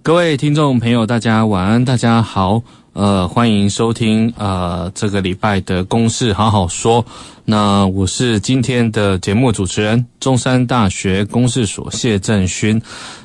[0.00, 2.62] 各位听众朋友，大家晚安，大家好，
[2.94, 7.04] 呃，欢迎收听呃这个礼拜的公事好好说。
[7.44, 12.80] 那我是今天的节目主持人，中山大学公事所谢振勋。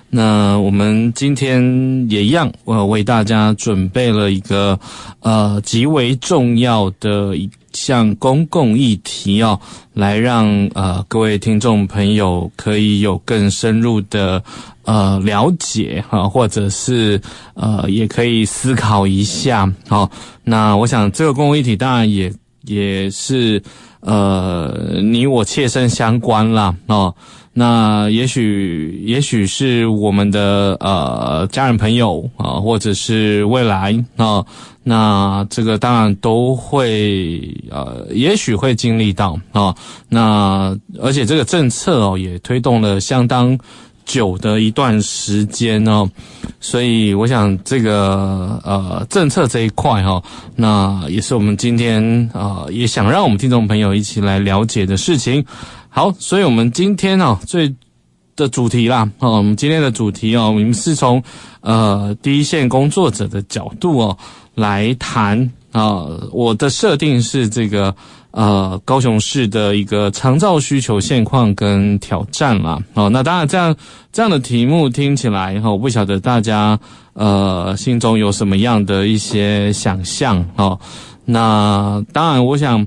[0.10, 1.62] 那我们今天
[2.10, 4.80] 也一样，我为大家准备了一个
[5.20, 9.60] 呃极为重要的一项公共议题哦，
[9.94, 14.42] 来让呃各位听众朋友可以有更深入的
[14.84, 17.22] 呃了解哈，或者是
[17.54, 19.72] 呃也可以思考一下。
[19.90, 20.10] 好，
[20.44, 23.62] 那我想这个公共议题当然也也是
[24.00, 27.14] 呃你我切身相关啦哦。
[27.60, 34.46] 那也许，也许是我们的呃家人朋友啊，或者是未来啊，
[34.84, 37.42] 那这个当然都会
[37.72, 39.74] 呃，也许会经历到啊。
[40.08, 43.58] 那而且这个政策哦，也推动了相当
[44.06, 46.08] 久的一段时间哦，
[46.60, 50.22] 所以我想这个呃政策这一块哈，
[50.56, 55.44] 那也是我们今天啊，也想让我们听众朋友一起来了解的事情。
[55.98, 57.74] 好，所以我们今天哦，最
[58.36, 61.24] 的主题啦，哦，我们今天的主题哦，我们是从
[61.62, 64.16] 呃第一线工作者的角度哦
[64.54, 66.06] 来谈啊。
[66.32, 67.96] 我的设定是这个
[68.30, 72.78] 呃高雄市的一个长照需求现况跟挑战啦。
[72.94, 73.76] 哦，那当然这样
[74.12, 76.80] 这样的题目听起来哈，我不晓得大家
[77.14, 80.80] 呃心中有什么样的一些想象哦。
[81.26, 82.86] 那当然，我想。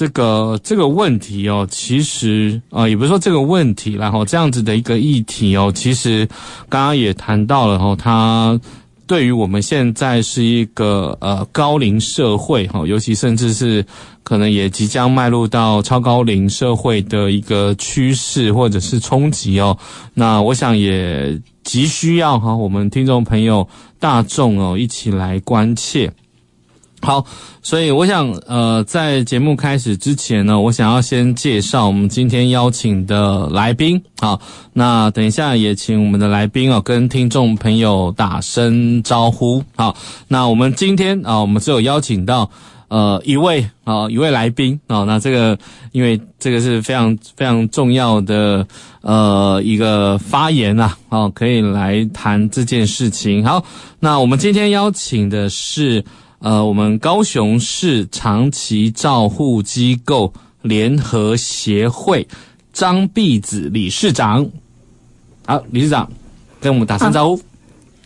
[0.00, 6.26] 这个这个问题哦，其实啊、也不是说这个问题，然后这样子的一个议题哦，其实
[6.70, 8.58] 刚刚也谈到了哈，它
[9.06, 13.84] 对于我们现在是一个呃高龄社会哈，尤其甚至是
[14.22, 19.76] 可能也即将迈入到超高龄社会的一个趋势或者是冲击哦，
[20.14, 26.10] 那我想也急需要哈，我们听众朋友大众哦一起来关切。
[27.02, 27.24] 好，
[27.62, 34.00] 所以我想，呃，在节目开始之前呢，我想要先介绍我们今天邀请的来宾。
[34.20, 34.38] 好，
[34.74, 39.64] 那等一下也请我们的来宾哦，跟听众朋友打声招呼。
[39.76, 39.96] 好，
[40.28, 42.50] 那我们今天啊，我们只有邀请到
[42.88, 45.58] 呃一位啊一位来宾啊，那这个
[45.92, 48.66] 因为这个是非常非常重要的
[49.00, 53.42] 呃一个发言啊，哦，可以来谈这件事情。
[53.42, 53.64] 好，
[53.98, 56.04] 那我们今天邀请的是。
[56.40, 62.26] 呃，我们高雄市长期照护机构联合协会
[62.72, 64.48] 张碧子理事长，
[65.44, 66.10] 好，理事长
[66.58, 67.42] 跟我们打声招呼。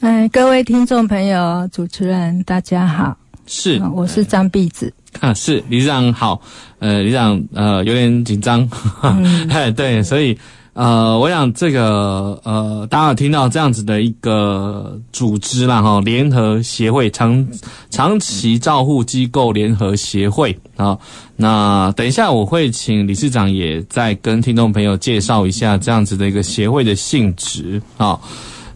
[0.00, 4.92] 嗯，各位听众朋友、主持人，大家好，是，我是张碧子。
[5.20, 6.42] 啊，是理事长好，
[6.80, 8.68] 呃，理事长呃有点紧张，
[9.48, 10.36] 哎、嗯，对，所以。
[10.74, 17.46] 呃，我想这个呃，大家有听到这样子的一个组织啦，哈，联合协会长
[17.90, 20.98] 长期照护机构联合协会啊。
[21.36, 28.18] 那等一下我会请理事长也再跟听众朋友介绍一下这样子的一个协会的性质啊。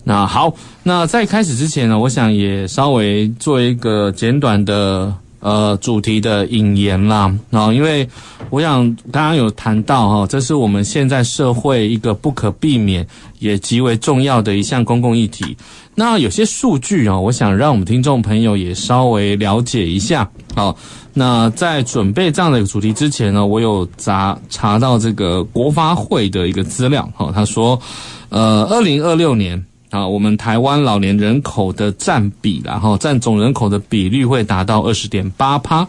[0.04, 0.54] 那好，
[0.84, 5.12] 那在开始之前呢，我想也稍微做一个简短的。
[5.40, 8.08] 呃，主题的引言啦，啊，因为
[8.50, 13.06] 我想刚刚有谈到哈，这是我们现在社会一个不可避免
[13.38, 15.56] 也极为重要的一项公共议题。
[15.94, 20.28] 那有些数据啊，我想让我们听众朋友也稍微了解一下。
[20.56, 20.76] 好，
[21.14, 27.80] 那在准备这样的一个主题之前呢，我有查查到这个国发会的一个资料，哈，他说，
[28.28, 29.64] 呃，二零二六年。
[29.90, 35.86] 啊，我们台湾老年人口的占比，然后占总人口的比率会达到二十点八趴，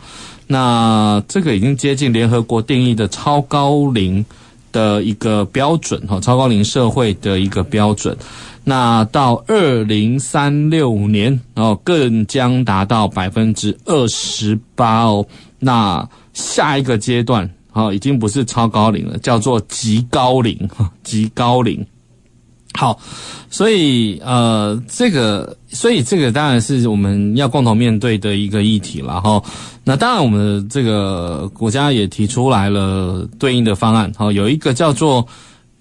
[0.47, 4.25] 那这个已经接近联合国定义的超高龄
[4.71, 8.17] 的一个标准，哈，超高龄社会的一个标准。
[8.63, 15.25] 那到二零三六年，哦，更将达到百分之二十八哦。
[15.59, 20.69] 那下一个阶段，啊，已经不是超高龄了，叫做极高龄，
[21.03, 21.85] 极高龄。
[22.73, 22.97] 好，
[23.49, 29.41] 所以呃，这个，所以这个当然是我们要共同面对的一个议题了哈。
[29.83, 35.27] 那当然，我们这个国家也提出来了对应的方案，哈，有一个叫做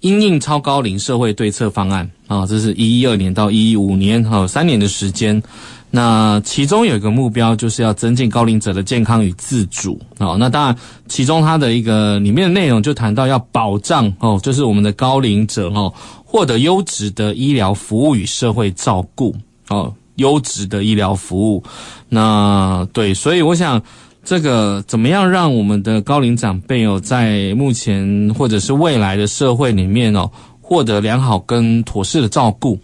[0.01, 5.41] 因应超高龄社会对策方案啊，这是一一二年到一一五年哈三年的时间。
[5.91, 10.35] 那其中有一个目标，就是要增进高龄者的健康与自主啊。
[10.37, 10.75] 那当然，
[11.07, 15.91] 其中它的一个里面的内容就谈到要保障哦，就是我们的高龄者哦，
[16.23, 19.35] 获得优质的医疗服务与社会照顾
[19.69, 21.63] 哦，优质的医疗服务。
[22.07, 23.81] 那对，所以我想，
[24.23, 30.29] 这个怎么样让我们的高龄长辈哦，在目前或者是未来的社会里面哦。
[30.61, 32.77] 获得良好跟妥适的照顾，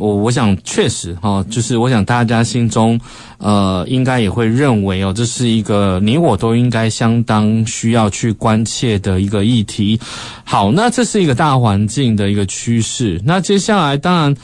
[0.00, 2.98] 我我想确实哈，就是我想大家心中，
[3.36, 10.00] 呃，应该也会认为哦，这是一个你我都应该相当需要去关切的一个议题。
[10.42, 13.20] 好，那这是一个大环境的一个趋势。
[13.26, 14.34] 那接下来当然，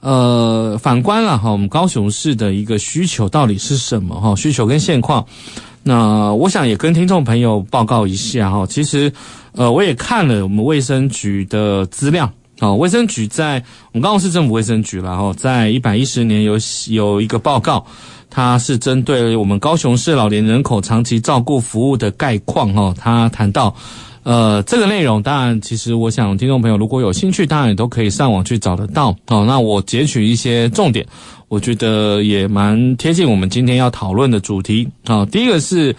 [0.00, 4.36] 呃，反观了哈，我们高雄市的一个需求到底是什么哈？
[4.36, 5.24] 需求跟现况，
[5.82, 8.66] 那我想也跟听众朋友报告一下哈。
[8.66, 9.10] 其实，
[9.52, 12.30] 呃，我也看了我们卫生局的资料。
[12.58, 13.62] 好，卫生局在
[13.92, 16.56] 我们高雄市政府卫生局然后在一百一十年有
[16.88, 17.84] 有一个报告，
[18.30, 23.74] 它是针对我们高雄市老年人口长期照顾服务的概况哈，它谈到
[24.22, 29.44] 呃这个内容，当然其实我想听众朋友如果有兴趣，当然也都可以上网去找得到哦。
[29.46, 31.06] 那我截取一些重点，
[31.48, 35.26] 我觉得也蛮贴近我们今天要讨论的主题啊。
[35.26, 35.94] 第一个是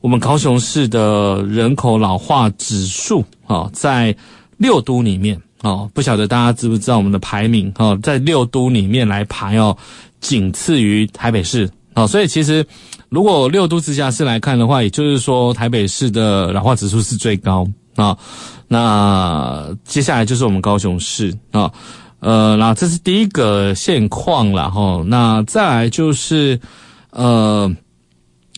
[0.00, 4.12] 我们高雄市的人口老化指数啊，在
[4.56, 5.40] 六都里面。
[5.62, 9.76] 哦，不晓得大家知不知道我们的排名哦，在六都里面来排哦，
[10.20, 12.66] 仅次于台北市哦，所以其实
[13.08, 17.66] 如果六都直辖市来看的话，也就是说台北市的老化指数是最高
[17.96, 18.16] 啊。
[18.68, 21.70] 那接下来就是我们高雄市啊，
[22.20, 25.02] 呃，那这是第一个现况了哈。
[25.06, 26.60] 那再来就是
[27.10, 27.74] 呃。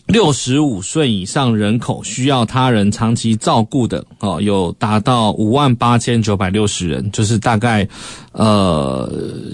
[0.07, 7.87] 六十五岁以上人口需要他人长期照顾的哦，有达到五万八千九百六十人，就是大概
[8.31, 9.11] 呃，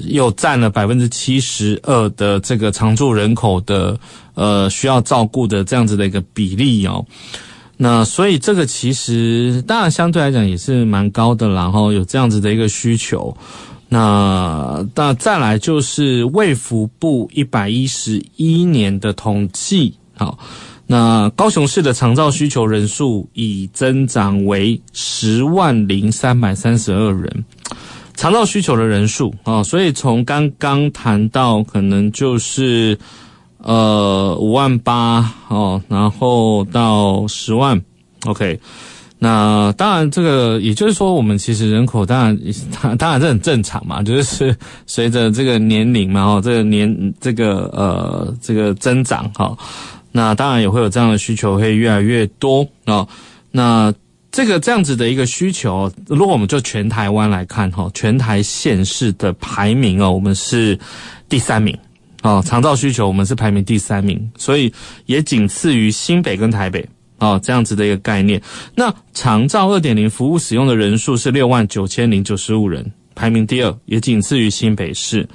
[0.07, 3.98] 又占了百分之七十二的这个常住人口的
[4.33, 7.06] 呃需要照顾的这样子的一个比例哦。
[7.77, 13.36] 那所以这个其实当然相对来讲也是蛮高的，然后有这样子的一个需求。
[13.88, 19.95] 那那再来就是卫福部一百一十一年的统计。
[20.21, 20.38] 好，
[20.85, 27.44] 那高雄市的长照需求人数已增长为十万零三百三十二人，
[28.13, 32.95] 长照需求的人数啊，所以从刚刚谈到可能就是
[33.57, 37.81] 呃五万八哦，然后到十万
[38.27, 38.59] ，OK，
[39.17, 42.39] 那当然这个也就是说，我们其实人口当然
[43.00, 49.57] 当然这很正常嘛，就是随着这个年龄嘛，哦，这个年这个呃这个增长哈。
[50.11, 53.07] 那当然也会有这样的需求，会越来越多啊、
[53.51, 53.93] 那
[54.31, 60.79] 这个这样子的一个需求，如果我们就全台湾来看哈，全台县市的排名哦，我们是
[61.27, 61.77] 第三名
[62.23, 64.71] 哦，长照需求我们是排名第三名，所以
[65.05, 66.87] 也仅次于新北跟台北
[67.17, 68.41] 哦，这样子的一个概念。
[68.75, 75.27] 那长照二点零服务使用的人数是六万九千零九十五人，排名第二，也仅次于新北市。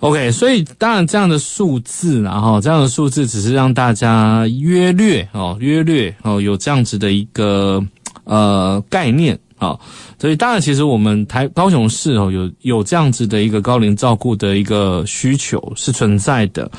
[0.00, 7.84] OK，所以当然这样的数字，然后这样的数字只是让大家约略哦，约略哦，有这样子的一个
[8.24, 9.78] 呃概念啊。
[10.18, 16.70] 所以当然，其实我们台高雄市哦，有有这样子的一个高龄照顾的一个需求是存在的。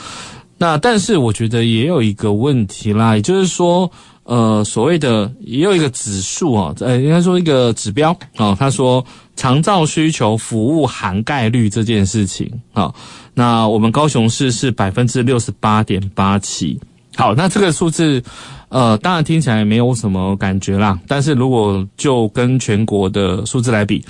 [0.58, 3.90] 那但是我觉得也有一个问题啦，也就是说。
[4.24, 8.56] 呃，所谓的也有一个指数啊，呃，应该说一个指标啊。
[8.58, 9.04] 他说，
[9.41, 12.93] 长照需求服务涵盖率这件事情啊，
[13.33, 16.79] 那我们高雄市是百分之六十八点八七。
[17.15, 18.21] 好，那这个数字，
[18.69, 21.00] 呃，当然听起来没有什么感觉啦。
[21.07, 24.05] 但是如果就跟全国的数字来比，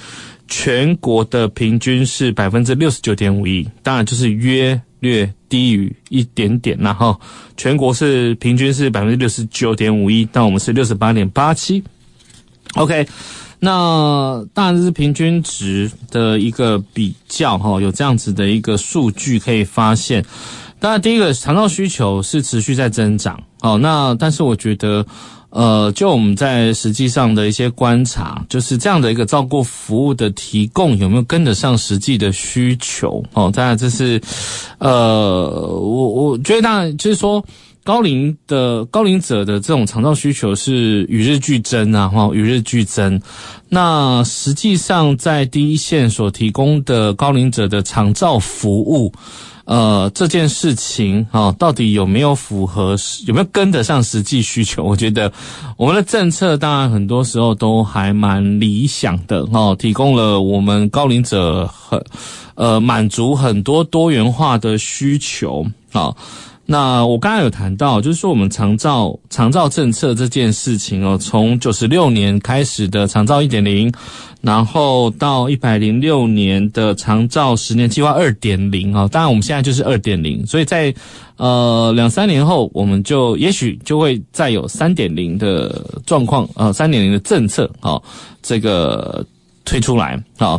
[0.50, 4.78] 全国的平均是百分之六十九点五一，当然就是约。
[5.00, 7.20] 略低于一点点，然后
[7.58, 11.84] 全国是平均是百分之六十九点五一，但我们是六十八点八七。
[12.76, 13.08] OK，
[13.62, 20.26] 那当然是平均值的一个比较哈，有这样子的一个数据可以发现。
[20.80, 25.06] 当然，第一个长照需求是持续在增长，哦，那但是我觉得。
[25.54, 33.22] 呃，就我们在实际上的一些观察，就是这样的一个照顾服务的提供有没有跟得上实际的需求？
[33.34, 34.22] 哦，当然这是，
[34.78, 37.44] 呃，我我觉得当然就是说
[37.84, 43.22] 高龄的高龄者的这种长照需求是与日俱增啊，哈，与日俱增。
[43.70, 49.12] 那实际上在第一线所提供的高龄者的长照服务。
[49.64, 54.84] 呃，这件事情啊、到底有没有符合，有没有跟得上实际需求？
[54.84, 55.32] 我觉得
[55.78, 62.04] 我们的政策当然很多时候都还蛮理想的哦，提供了我们高龄者很
[62.56, 66.14] 呃满足很多多元化的需求啊。
[66.72, 73.92] 那我刚才有谈到，就是说我们长照长照政策这件事情哦，从九十六年开始的长照一点零，
[74.40, 80.96] 然后到一百零六年的长照十年计划二点零啊，当然我们现在就是二点零，所以在
[81.36, 88.02] 呃两三年后，我们就也许就会再有三点零的状况，呃三点零的政策啊，
[88.42, 89.26] 这个
[89.66, 90.58] 推出来啊。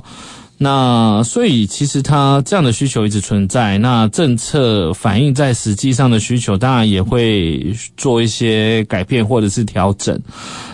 [0.63, 10.17] 那所以其实它这样的需求一直存在，那政策反映在实际上的需求，当然也会做一些改变或者是调整。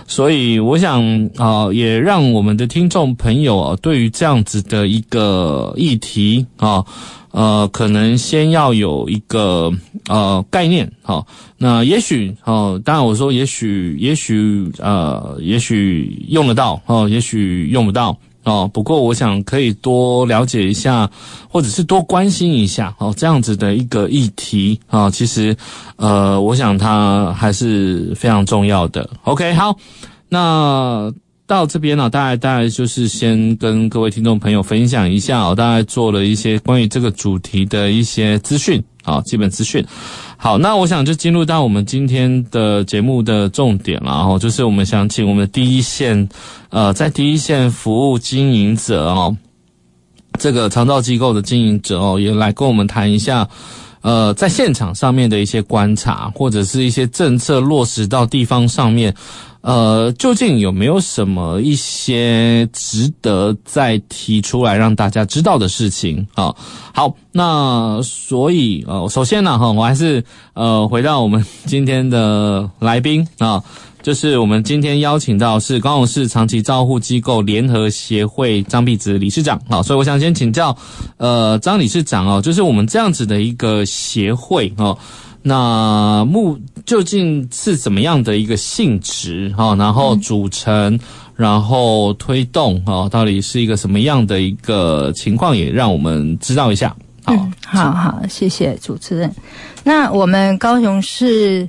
[0.07, 1.03] 所以我想
[1.37, 6.85] 啊、也让我们的听众朋友啊，对于这样子的一个议题啊，
[7.31, 9.73] 呃，可能先要有一个
[10.09, 10.91] 呃概念。
[11.03, 11.27] 好，
[11.57, 18.19] 那也许哦，当然我说也许，也许呃，也许用得到哦，也许用不到。
[18.49, 21.09] 哦，不过我想可以多了解一下，
[21.51, 25.55] 或者是多关心一下哦，这样子的一个议题啊，其实
[25.97, 29.09] 呃，我想它还是非常重要的。
[29.25, 29.77] OK，好，
[30.29, 31.13] 那
[31.47, 39.85] 到这边呢，大概大概就是先跟各位听众朋友分享一下哦，大概做了一些关于这个主题的一些资讯啊，基本资讯。
[40.37, 46.29] 好，那我想就进入到我们今天的节目的重点了，然后就是我们想请我们的第一线，
[46.71, 49.37] 呃，在第一线服务经营者哦，
[50.39, 53.49] 这个长照机构的经营者哦，也来跟我们谈一下，
[54.03, 59.15] 呃，在现场上面的一些观察，或者是一些政策落实到地方上面。
[59.61, 66.55] 呃，究竟有没有什么一些值得再提出来让大家知道的事情啊？
[66.95, 70.25] 好，那所以呃，首先呢，哈，我还是
[70.55, 73.63] 呃回到我们今天的来宾啊，
[74.01, 80.75] 就是我们今天邀请到是高雄市长期照护机构联合协会张碧芝理事长啊，所以我想先请教
[81.17, 84.97] 呃张理事长哦，就是我们这样子的一个协会哦。
[85.49, 89.75] 那目究竟是怎么样的一个性质哈？
[89.75, 91.01] 然后组成，嗯、
[91.35, 95.57] 然后推动哈，到底是一个什么样的一个情况？
[95.57, 96.95] 也让我们知道一下。
[97.25, 99.35] 好，嗯、好好，谢谢主持人。
[99.83, 101.69] 那我们高雄市。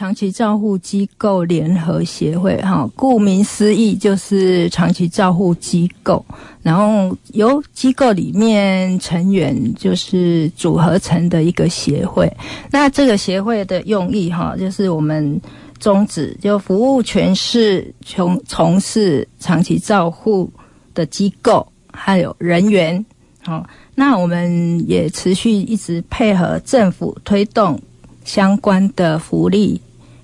[0.00, 6.24] 长期照护机构联合协会，哈，顾名思义就是长期照护机构，
[6.62, 12.34] 然后由机构里面成员就是组合成的一个协会。
[12.70, 15.38] 那这个协会的用意，哈，就是我们
[15.78, 20.50] 宗旨就服务全市从从事长期照护
[20.94, 23.04] 的机构还有人员，
[23.42, 27.78] 好，那我们也持续一直配合政府推动。
[28.22, 29.80] 相关的福利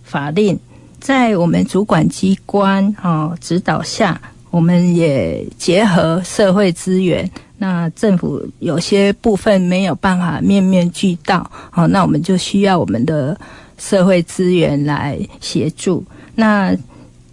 [0.06, 0.58] 法令，
[1.00, 4.18] 在我们主管机关哈指导下，
[4.50, 7.30] 我们也结合社会资源。
[7.58, 13.38] 那政府有些部分没有办法面面俱到，好，那我们就需要我们的
[13.76, 16.02] 社会资源来协助。
[16.34, 16.74] 那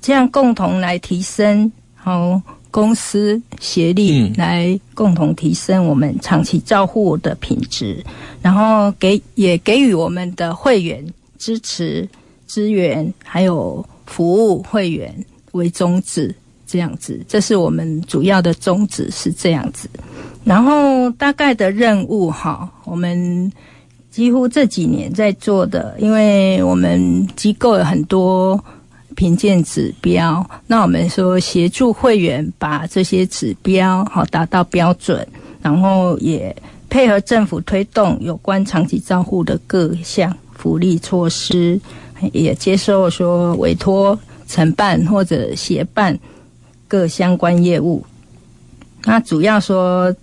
[0.01, 2.41] 这样共同来提升，好。
[2.73, 8.03] 公司协力来共同提升我们长期照护的品质，
[8.41, 11.05] 然后给也给予我们的会员
[11.37, 12.09] 支持、
[12.53, 15.11] 资源，还有服务会员
[15.53, 16.35] 为宗旨，
[16.67, 19.89] 这样子，这是我们主要的宗旨是这样子。
[20.43, 23.51] 然后大概的任务哈，我们
[24.11, 28.63] 几乎这几年在做的，因为我们机构有很多。
[29.15, 35.25] 评鉴指标，那我们说协助会员把这些指标好达到标准，
[35.61, 36.53] 然后也
[36.89, 41.79] 配合政府推动有关长期照护的各项福利措施，
[42.31, 46.17] 也接受说委托承办或者协办
[46.87, 48.05] 各相关业务。
[49.03, 50.15] 那主要说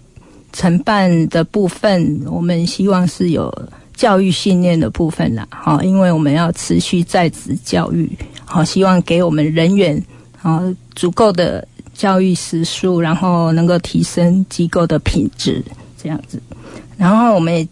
[0.52, 3.52] 承办的部分，我们希望是有
[3.95, 8.11] 教育训练的部分啦，哈，因为我们要持续在职教育。
[8.45, 10.02] 好，希望给我们人员
[10.42, 10.61] 啊
[10.95, 15.62] 足够的教育时数，然后能够提升机构的品质，
[16.02, 16.40] 这样子。
[16.97, 17.69] 然后我们也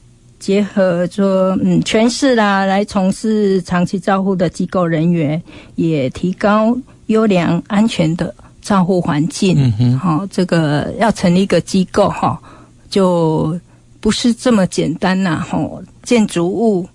[0.49, 5.43] 结合说，嗯，全市啦来从事长期照护的机构人员，
[5.75, 6.75] 也提高
[7.09, 9.55] 优良安全的照护环境。
[9.59, 12.41] 嗯哼，好，这个要成立一个机构哈，
[12.89, 13.61] 就
[14.01, 15.45] 不是这么简单呐。
[15.47, 16.89] 吼，建筑物、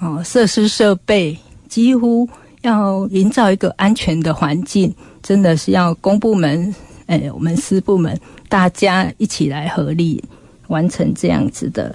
[0.00, 1.36] 哦设施设备
[1.68, 2.26] 几乎。
[2.62, 6.74] 要营造一个安全的环境，真的是要公部门，
[7.06, 10.24] 哎，我们私部门大家一起来合力
[10.66, 11.94] 完成这样子的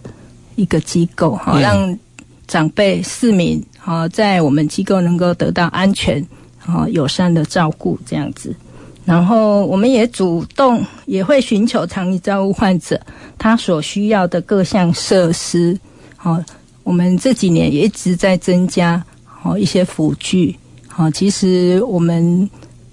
[0.62, 2.00] 一个机构哈，嗯、让
[2.48, 6.24] 长辈市民哈在我们机构能够得到安全
[6.66, 8.56] 啊友善的照顾这样子。
[9.04, 13.02] 然后我们也主动也会寻求长期照顾患者
[13.40, 15.78] 他所需要的各项设施。
[16.16, 16.40] 好，
[16.84, 20.56] 我们这几年也一直在增加好一些辅具。
[20.88, 22.48] 好，其实我们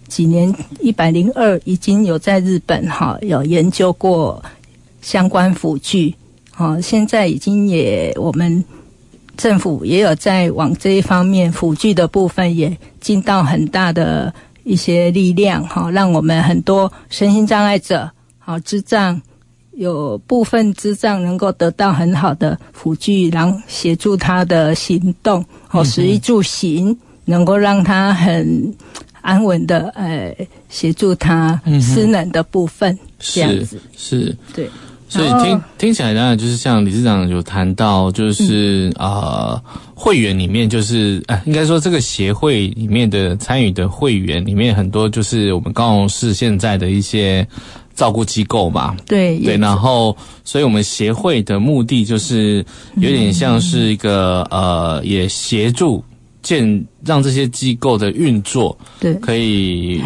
[0.08, 4.42] 几年一百零二已经有在日本哈有研究过
[5.02, 6.14] 相关辅具。
[6.58, 8.64] 好，现在已经也我们
[9.36, 14.34] 政府也有在往这一方面辅具的部分也尽到很大的。
[14.64, 19.18] 一些力量哈，让我们很多身心障碍者好智障，
[19.70, 28.74] 有部分智障能够得到很好的辅具，然后协助他的行动哦食衣住行，能够让他很
[29.22, 30.36] 安稳的呃
[30.68, 34.68] 协助他失能的部分，这样子是，是对。
[35.08, 39.62] 所以听听起来当然就是像理事长有谈到，就是、嗯、呃
[39.94, 47.46] 会员里面就是呃应该说这个协会里面的参与的会员里面很多就是我们高雄市现在的一些
[47.94, 52.64] 照顾机构嘛，对对，然后所以我们协会的目的就是
[52.96, 56.04] 有点像是一个、嗯、呃也协助
[56.42, 59.14] 建让这些机构的运作对。
[59.14, 60.00] 可以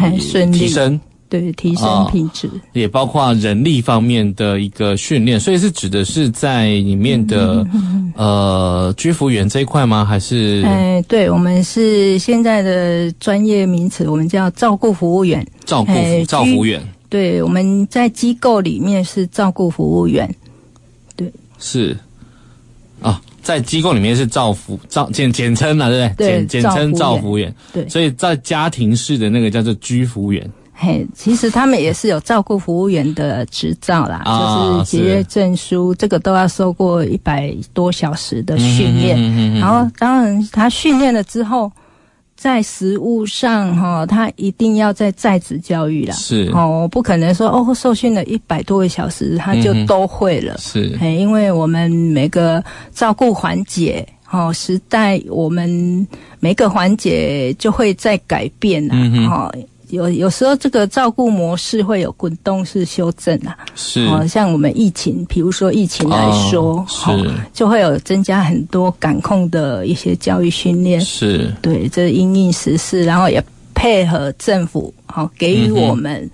[0.51, 0.99] 提升。
[1.33, 10.05] 对，提升品质，哦，也包括人力方面的一个训练，所以是指的是在里面的、嗯、呃居服员这一块吗？
[10.05, 10.61] 还是？
[10.63, 15.43] 哎，对，我们是现在的专业名词，我们叫照顾服务员。
[15.65, 15.91] 照顾
[16.27, 16.79] 照服员。
[17.09, 20.31] 对，我们在机构里面是照顾服务员。
[21.15, 21.97] 对，是
[23.01, 26.27] 啊，在机构里面是照服照简简称啊，对不对？
[26.27, 27.51] 对，简简称照服员。
[27.73, 30.47] 对，所以在家庭式的那个叫做居服员。
[30.75, 39.59] 嘿，其实他们也是有照顾服务员的执照啦，哦、就是节约证书，这个都要受过一百多小时的训练。
[39.59, 41.71] 然后，当然他训练了之后，
[42.35, 46.13] 在实务上哈，他一定要在在职教育啦。
[46.15, 50.57] 是哦，不可能说哦，受训了一百多个小时，他就都会了。
[50.57, 52.61] 是，嘿，因为我们每个
[52.91, 56.05] 照顾环节，哦，时代我们
[56.39, 58.95] 每个环节就会在改变啦。
[58.97, 66.17] 嗯嗯有有时候这个照顾模式会有滚动式修正啊，是，哦，像我们疫情，比如说疫情来
[66.49, 73.43] 说，哦，是，哦，就会有增加很多感控的一些教育训练，是，对，这因应时事，然后也
[73.75, 76.21] 配合政府，好，哦，给予我们。
[76.23, 76.29] 嗯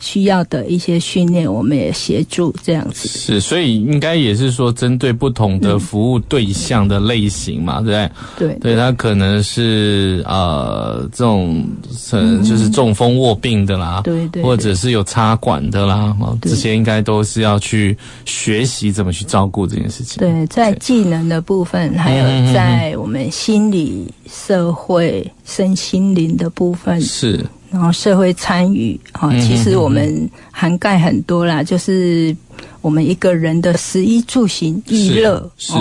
[0.00, 3.06] 需要的一些训练，我们也协助这样子。
[3.06, 7.90] 是，所以应该也是说，针对不同的服务对象的类型嘛，嗯、对不
[8.38, 8.48] 对？
[8.48, 11.64] 对，对，他可能是呃这种
[12.10, 20.18] 呃就是中风卧病的啦，对对，或者是有插管的啦，这些应该都是要去学习怎么去照顾这件事情。
[20.18, 27.44] 对，在技能的部分，还有在我们心理、社会、身心灵的部分是。
[27.70, 32.36] 然后社会参与，哈，其实我们涵盖很多啦，就是
[32.80, 35.74] 我们一个人的食衣住行娱乐，是，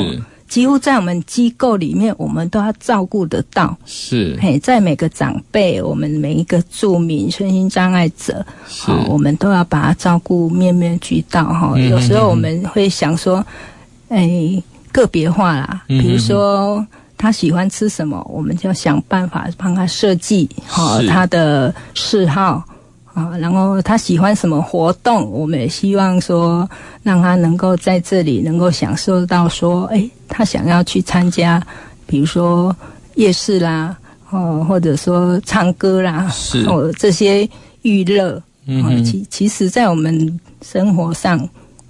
[0.47, 13.43] 几乎在我们机构里面，我们都要照顾得到，是，嘿，在每个长辈，我们每一个住民身心障碍者，是，我们都要把他照顾面面俱到，哈，有时候我们会想说，
[14.09, 16.85] 哎，个别化啦，比如说。
[17.19, 22.63] 他喜欢吃什么，我们就要想办法帮他设计好他的嗜好
[23.13, 23.37] 啊。
[23.37, 26.67] 然后他喜欢什么活动，我们也希望说
[27.03, 31.61] 让他能够在这里能够享受到说，哎，他想要去参加，
[32.07, 32.73] 比如说
[33.15, 33.97] 夜市啦，
[34.29, 37.47] 哦，或者说唱歌啦，是哦这些
[37.81, 38.41] 娱乐。
[38.65, 41.37] 嗯，其其实，在我们生活上。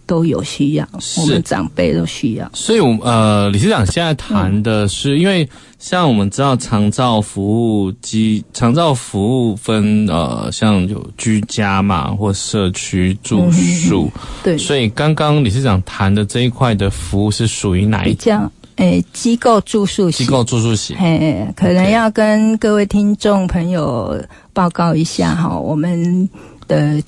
[0.10, 2.50] 都有需要，我们长辈都需要。
[2.52, 14.12] 所以，我呃，理事长现在谈的是，嗯、因为像我们知道长照服务机，长照服务分呃，像有居家嘛，或社区住宿。
[14.16, 14.58] 嗯、对。
[14.58, 18.50] 所以，刚刚理事长谈的这一块的服务是属于哪一家？
[18.78, 20.26] 诶，机构住宿型。
[20.26, 20.98] 机构住宿型。
[20.98, 24.20] 诶，可能要跟各位听众朋友
[24.54, 26.28] 报告一下哈，我们
[26.68, 27.00] 的。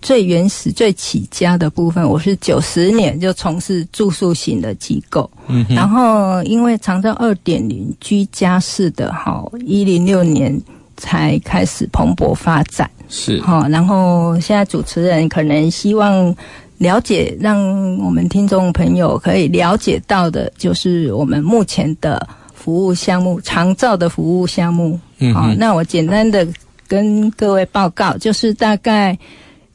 [0.00, 10.56] 最原始、最起家的部分，我是九十年就从事住宿型的机构，嗯，然后因为长照二点零居家式的哈，一零六年
[10.96, 13.40] 才开始蓬勃发展，是。
[13.40, 16.34] 哈，然后现在主持人可能希望
[16.78, 17.58] 了解，让
[17.98, 26.46] 我们听众朋友可以了解到的，就是我们目前的服务项目，长照的服务项目，嗯，好，那我简单的
[26.86, 29.18] 跟各位报告，就是大概。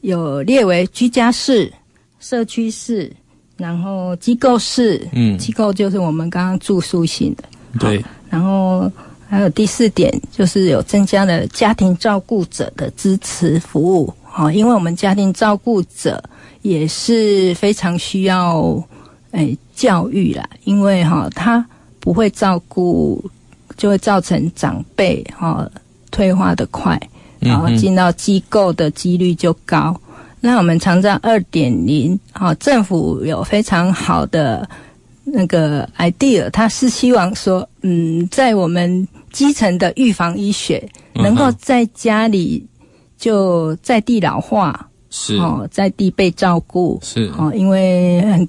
[0.04, 1.72] 有列为居家式、
[2.20, 3.12] 社区式、
[3.56, 5.38] 然后机构式，嗯。
[5.38, 7.44] 机构就是我们刚刚住宿型的，
[7.80, 8.92] 对，然后
[9.30, 16.22] 还有第四点就是有增加了家庭照顾者的支持服务，好，因为我们家庭照顾者
[16.64, 18.82] 也是非常需要
[19.32, 21.66] 诶教育啦，因为哈他
[22.02, 23.24] 不会照顾，
[23.78, 25.66] 就会造成长辈哈
[26.12, 27.00] 退化的快，
[27.44, 29.96] 然后进到机构的几率就高。
[30.46, 34.68] 那我们长照二点零，好，政府有非常好的
[35.24, 42.68] 那个 idea，他是希望说，嗯，在我们基层的预防医学，能够在家里
[43.18, 48.46] 就在地老化，是哦，在地被照顾，是哦，因为很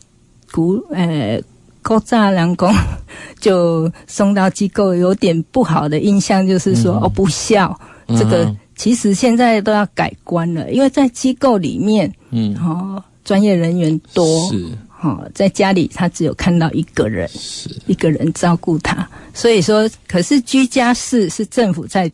[0.51, 1.41] 古呃，
[1.81, 2.75] 古早人工
[3.39, 7.79] 就送到机构，有点不好的印象，就是说、嗯、哦不孝，
[8.19, 8.53] 这个。
[8.75, 14.67] 嗯其实现在都要改观了，因为在机构里面，嗯，哦，专业人员多，是，
[15.01, 17.71] 哦，在家里他只有看到一个人，是。
[17.87, 22.11] 一个人照顾他，所以说，可是居家式是政府在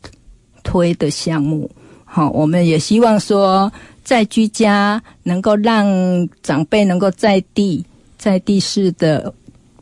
[0.62, 1.70] 推的项目，
[2.04, 3.72] 好、哦，我们也希望说，
[4.04, 5.86] 在居家能够让
[6.42, 7.82] 长辈能够在地
[8.18, 9.32] 在地式的。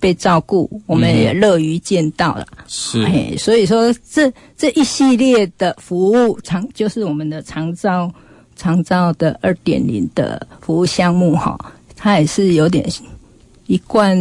[0.00, 2.46] 被照顾，我们也乐于见到了。
[2.56, 8.10] 嗯、是，哎，所以说这这一系列的服务长就是我们的长照
[8.56, 11.58] 长照的二点零的服务项目哈，
[11.96, 12.88] 它也是有点
[13.66, 14.16] 一贯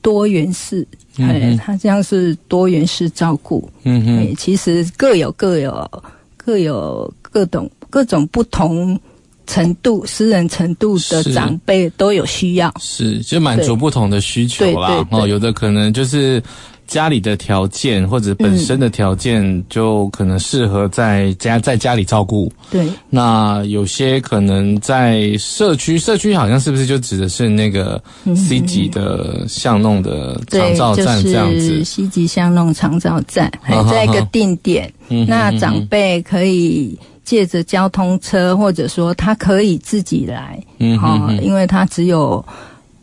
[0.00, 0.86] 多元式，
[1.18, 3.68] 哎、嗯，它这样是多元式照顾。
[3.84, 6.04] 嗯嗯，其实各有各有
[6.36, 8.98] 各有各种各种不同。
[9.46, 15.06] 程度、私人程度的长辈都有需要，是就满足不同的需求啦。
[15.10, 16.42] 哦，有的可能就是
[16.86, 22.52] 家里的条件或者本身的条件就可能适合在家在家里照顾。
[22.70, 28.02] 对，那有些可能在社区，社区好像是不是就指的是那个
[28.36, 31.68] C 级的巷弄的长照站这样子？
[31.68, 36.98] 就是、C 级巷弄长照站，还在一个定点，嗯、那长辈可以。
[37.32, 42.44] 借着交通车，或者说他可以自己来，嗯哼哼，哦，因为他只有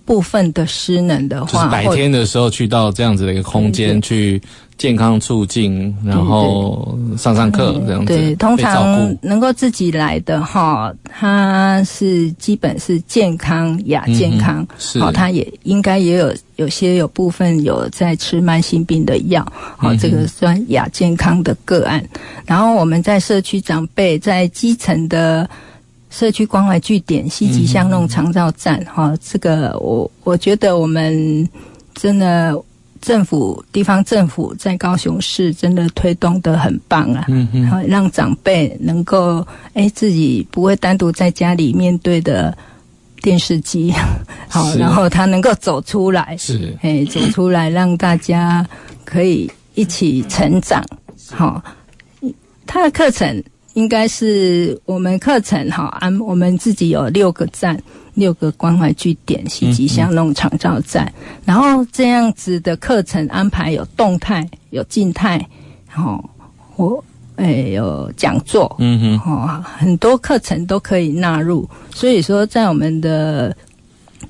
[0.05, 4.39] 部分的失能的话，就是白天的时候去到这样子的一个空间去
[4.77, 8.15] 健康促进，然后上上课这样子。
[8.15, 19.45] 对，通常能够自己来的哈，他是基本是健康亚健康，是，哦，他也应该也有有些有部分有在吃慢性病的药，
[19.78, 22.04] 好，这个算亚健康的个案。
[22.45, 25.50] 然后我们在社区长辈在基层的。
[26.12, 31.48] 社区关怀据点、西吉巷弄长照站，哈、嗯，这个我我觉得我们
[31.93, 32.60] 真的
[33.00, 42.58] 政府地方政府在高雄市真的推动得很棒啊，嗯嗯，好让长辈能够哎自己不会单独在家里面对的
[43.21, 43.93] 电视机，
[44.49, 48.67] 好，然后他能够走出来，是，哎，走出来让大家
[49.05, 50.84] 可以一起成长，
[51.32, 51.62] 好，
[52.65, 53.43] 他的课程。
[53.75, 57.82] 应该是我们课程哈，安我们自己有六个站，
[58.15, 61.41] 六个关怀据点，西吉巷弄长照站，嗯嗯。
[61.45, 65.47] 然后这样子的课程安排有动态，有静态，
[65.88, 66.21] 然后
[66.75, 67.01] 我
[67.39, 71.67] 诶有讲座，嗯哼，哦，很多课程都可以纳入。
[71.93, 73.56] 所以说，在我们的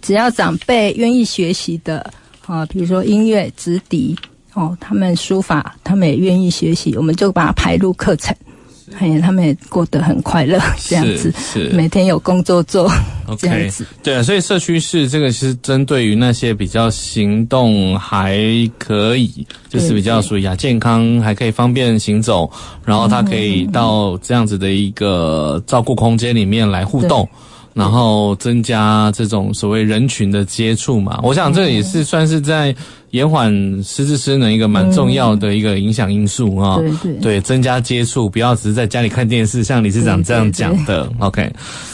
[0.02, 2.06] 只要长辈愿意学习的，
[2.45, 4.15] 啊，比如说音乐、直笛，
[4.54, 8.36] 哦，他们书法，他们也愿意学习，我们就把它排入课程。
[8.97, 12.89] 哎，他们也过得很快乐，这样子，是，是每天有工作做
[13.28, 13.86] ，okay, 这样子。
[14.02, 18.39] 对啊，所以社区是这个是针对于那些比较行动还
[18.78, 22.49] 可以，就是比较属于亚健康，还可以方便行走，
[22.84, 27.28] 然后他可以到这样子的一个照顾空间里面来互动。
[27.80, 32.76] 然后增加这种所谓人群的接触嘛，我想这也是算是在
[33.12, 33.50] 延缓
[33.82, 36.76] 失智失能一个蛮重要的一个影响因素啊。
[36.78, 37.13] 对对。
[37.22, 41.10] 对，增加接触，不要只是在家里看电视，像理事长这样讲的。
[41.20, 41.50] OK，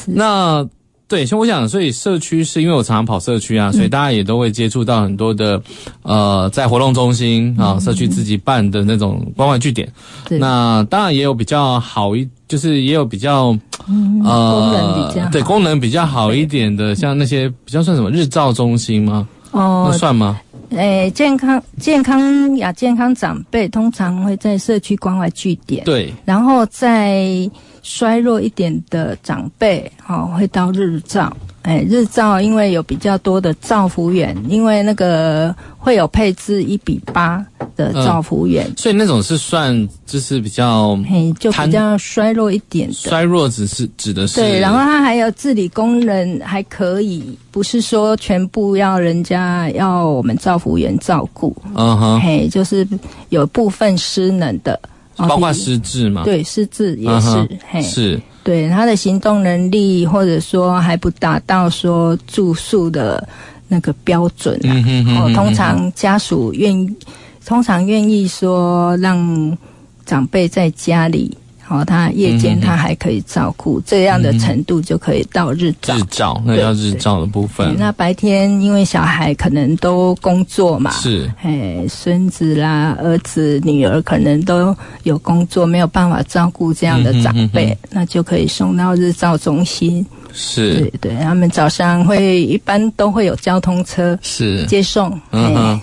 [0.08, 0.68] 那
[1.08, 5.62] 对，像我想，所以社区是因为我常常跑社区啊，所以大家也都会接触到很多的
[6.02, 9.88] 呃，在活动中心啊，社区自己办的那种关怀据点。
[10.30, 12.28] 那当然也有比较好一。
[12.48, 19.28] 就是也有比较，功能比较对功能比较好一点的，像那些比较算什么日照中心吗？
[19.50, 20.40] 哦，那算吗？
[20.70, 27.50] 诶、欸，健康健康亚健康长辈通常会在社区关怀据点，对，然后在
[27.86, 31.32] 衰弱一点的长辈，哦，会到日照。
[31.62, 37.44] 诶、欸，日照因为有比较多的照服员，因为那个会有配置一比八，
[37.76, 42.94] 的照服员，所以那种是算就是比较嘿，就比较衰弱一点的。
[42.94, 51.56] 衰弱只是指的是对，然后他还有自理功能还可以，不是说全部要人家要我们照服员照顾。
[51.74, 52.88] 嗯哼，嘿，就是
[53.30, 54.80] 有部分失能的，
[55.16, 56.24] 包括失智嘛？
[56.24, 58.22] 对，失智也是，嗯、嘿，是。
[58.44, 63.28] 对他的行动能力，或者说还不达到说住宿的
[63.68, 64.70] 那个标准啊。
[64.72, 66.96] 嗯哼嗯哼哦，通常家属愿意，
[67.44, 69.58] 通常愿意说让
[70.06, 71.36] 长辈在家里。
[71.68, 75.98] 好，他夜间他还可以照顾、嗯、这样的程度，就可以到日照。
[75.98, 77.76] 日照，那叫日照的部分。
[77.78, 90.06] 那白天因为小孩可能都工作嘛，是，哎，孙子啦、儿子、女儿可能都有工作，没有办法照顾这样的长辈，那就可以送到日照中心。
[90.32, 95.20] 是，对对，他们早上会一般都会有交通车是接送。
[95.32, 95.82] 嗯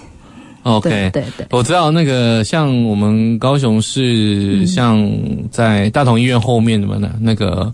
[0.62, 5.10] OK，对对对，我知道那个像我们高雄市，像
[5.50, 7.72] 在大同医院后面的嘛，那个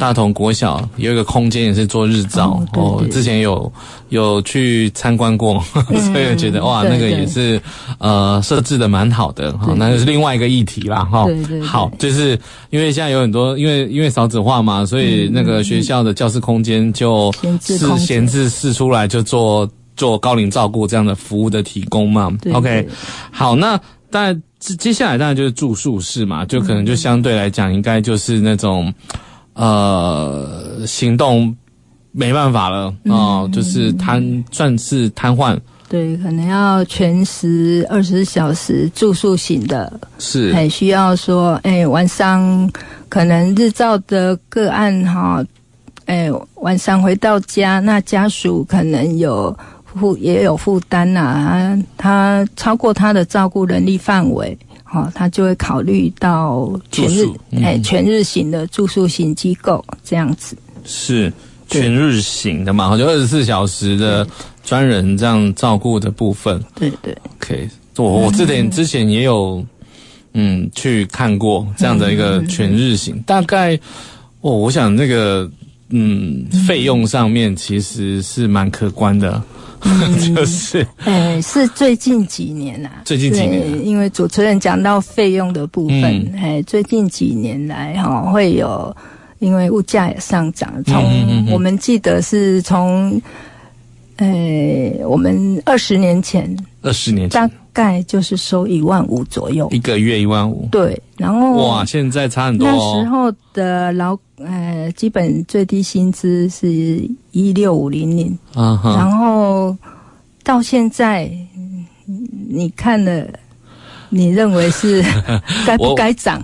[0.00, 3.72] 大同国小有一个空间也是做日照哦，之前有
[4.08, 5.62] 有去参观过，
[6.12, 7.60] 所以觉得哇，那个也是
[7.98, 11.26] 呃设置的蛮好的哈，那就是另外一个议题啦哈。
[11.26, 12.38] 对对，好，就是
[12.70, 19.68] 因为现在有很多因为因为少子化嘛，所以那个学校的教室空间就是闲置释出来就做。
[19.96, 22.32] 做高龄照顾这样的服务的提供嘛。
[22.40, 22.88] 对？OK，
[23.30, 23.80] 好，那
[24.10, 28.92] 当然接下来当然就是住宿式嘛，就可能就相对来讲应该就是那种、
[29.54, 31.54] 嗯、呃行动
[32.12, 40.52] 没办法了哦、呃，就是瘫算是瘫痪，对，可能要全时二十四小时住宿型的，是。
[40.52, 42.70] 还需要说，哎，晚上
[43.08, 45.44] 可能日照的个案哈，
[46.06, 49.56] 哎，晚上回到家，那家属可能有。
[49.94, 57.24] 负也有负担呐，他超过他的照顾能力范围，好，他就会考虑到全日
[57.62, 60.56] 哎、嗯、全日型的住宿型机构这样子。
[60.84, 61.32] 是
[61.68, 62.96] 全日型的嘛？
[62.96, 64.26] 就二十四小时的
[64.62, 66.62] 专人这样照顾的部分。
[66.74, 67.16] 对对。
[67.40, 69.64] OK，我我这点之前也有
[70.34, 73.74] 嗯去看过这样的一个全日型，大概
[74.40, 75.50] 哦，我想那个
[75.88, 79.42] 嗯费用上面其实是蛮可观的。
[80.34, 86.02] 就是，哎，是最近几年呐、啊，最近几年，因为主持人讲到费用的部分，
[86.36, 88.96] 哎、嗯，最近几年来哈会有，
[89.38, 93.20] 因为物价也上涨，从我们记得是从，
[94.16, 94.26] 呃，
[95.06, 97.48] 我们二十年前，二十年前。
[97.48, 104.18] 大概就是收一万五左右，一个月一万五，对，然后哇，现在差很多、哦，那时候的劳。
[104.36, 109.74] 呃，基本最低薪资是一六五零零，啊，然后
[110.42, 111.30] 到现在，
[112.48, 113.24] 你看了，
[114.08, 115.00] 你认为是
[115.64, 116.42] 该不该涨？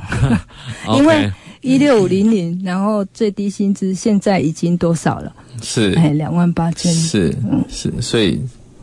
[0.97, 1.31] 因为
[1.62, 5.33] 一六五零零，然后最低薪资现在已经多少了？
[5.61, 5.93] 是。
[5.99, 7.62] 哎，两万八千，是嗯。
[7.69, 8.40] 是，所以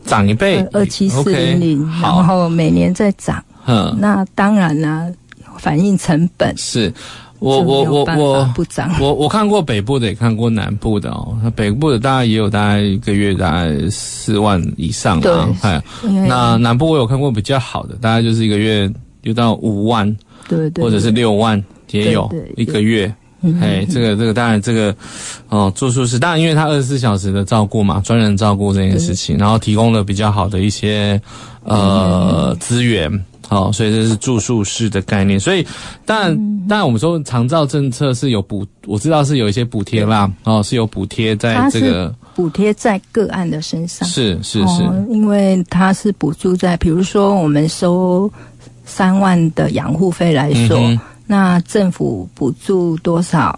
[0.08, 5.06] 涨一倍，二七四零零，然后每年在涨，嗯，那当然啦，
[5.58, 6.92] 反映成本是。
[7.40, 8.54] 我我我我
[8.98, 11.38] 我我看过北部的，也看过南部的哦。
[11.40, 15.48] 那北部的大概也有大概一个月大概四万以上啊。
[15.60, 15.80] 哎，
[16.26, 18.92] 那南部我有看过比较好的，大概就是一个月
[19.22, 20.16] 有到五万，
[20.48, 23.14] 对对，或者是六万也有一个月。
[23.60, 24.94] 哎，这个这个当然这个
[25.48, 31.20] 哦住宿是当然，因为他二十四小时的照顾嘛，专人照顾这件事情，然后提供了比较好的一些
[31.64, 33.24] 呃资源。
[33.50, 35.40] 好，所以这是住宿式的概念。
[35.40, 35.66] 所以，
[36.04, 36.36] 当然，
[36.68, 40.30] 当然，我们说长照政策是有补，我知道是有一些补贴啦。
[40.44, 44.06] 哦，是有补贴在这个补贴在个案的身上。
[44.06, 48.30] 是是是，因为它是补助在，比如说我们收
[48.84, 50.78] 三万的养护费来说，
[51.28, 53.56] 那政府补助多少？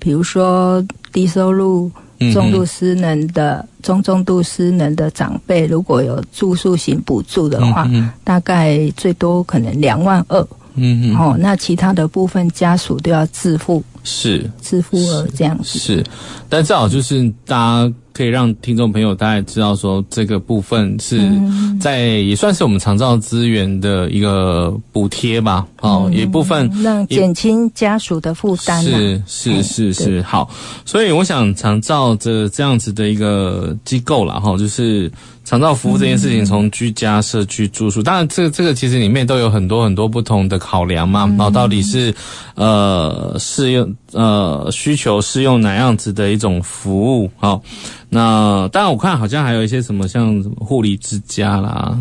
[0.00, 1.88] 比如说低收入。
[2.32, 10.40] 重度失能的、中重度失能的长辈，如果有住宿型补助的话，嗯、大概最多可能两万二。
[10.74, 15.78] 嗯哼，哦，那其他的部分家属都要自付，是自付额这样子。
[15.78, 16.04] 是，是，
[16.48, 21.20] 但至少就是大家可以让听众朋友大概知道说，这个部分是
[21.80, 25.66] 在也算是我们长照资源的一个补贴吧。
[25.80, 28.80] 哦，一、嗯、部分让减轻家属的负担。
[28.84, 30.48] 是是是是，好。
[30.84, 35.10] 所以我想长照这这样子的一个机构啦，哈，就是。
[35.44, 41.26] 长照服务这件事情，从居家、社区、住宿，当然这个这个其实里面都有很多很多不同的考量嘛。
[41.36, 42.14] 然后到底是
[42.54, 47.30] 呃适用呃需求适用哪样子的一种服务？
[47.36, 47.62] 好，
[48.08, 51.94] 那当然我看好像还有一些什么像什么护理之家啦、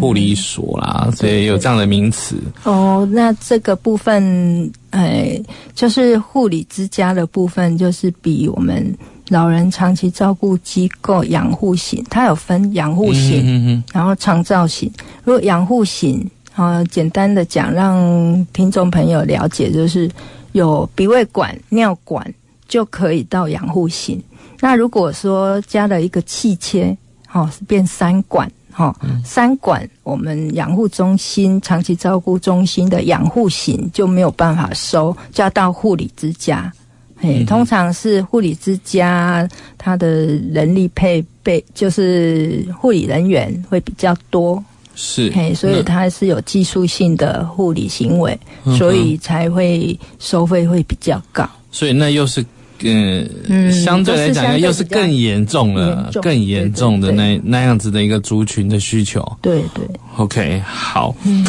[0.00, 2.36] 护理所啦，所以有这样的名词。
[2.64, 5.40] 哦，那这个部分，哎，
[5.72, 8.92] 就是护理之家的部分，就是比我们。
[9.28, 14.90] 老人长期照顾机构养护型，它有分养护型，嗯、哼哼然后长照型。
[15.24, 20.10] 如果养护型，啊，简单的讲，让听众朋友了解，就是
[20.52, 22.34] 有鼻胃管、尿管
[22.66, 24.22] 就可以到养护型。
[24.60, 36.72] 那如果说加了一个气切，哈，变三管，哈，三管，我们养护中心、长期照顾中心的养护型就没有办法收，就要到护理之家。
[37.20, 44.62] 嘿，通常是护理之家，他的人力配备就是护理人员会比较多，
[44.94, 45.28] 是。
[45.34, 51.48] 嘿，所以他是有技术性的护理行为，嗯、所以才会收费会比较高。
[51.72, 52.40] 所以那又是
[52.82, 59.20] 嗯，嗯相对来讲又是更严重了，更严重的那那样子的一个族群的需求。
[59.42, 59.84] 对对
[60.16, 61.44] ，OK，好，嗯，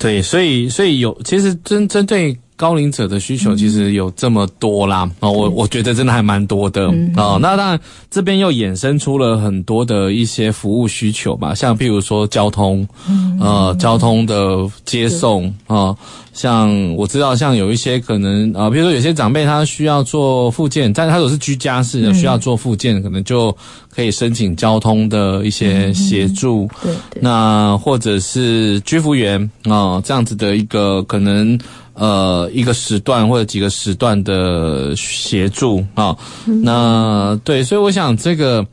[0.00, 2.36] 对，所以所以有其实针针对。
[2.56, 6.86] 高龄者的需求其实有这么多啦，啊、嗯，我我觉得真的还蛮多的。
[7.16, 7.40] 啊、嗯。
[7.40, 15.96] 那当然，这边又衍生出了很多的一些服务需求吧，像譬如说交通，嗯、呃，交通的接送啊，
[16.32, 23.54] 像我知道，像有一些可能啊，比如说有些长辈他需要做复健，但是他如果是居家式的需要做复健，可能就
[23.88, 26.68] 可以申请交通的一些协助。
[26.82, 31.58] 对、嗯，那或者是居服员啊，这样子的一个可能。
[31.94, 36.16] 呃，一个时段或者几个时段的协助啊，
[36.46, 38.66] 那对，所以我想这个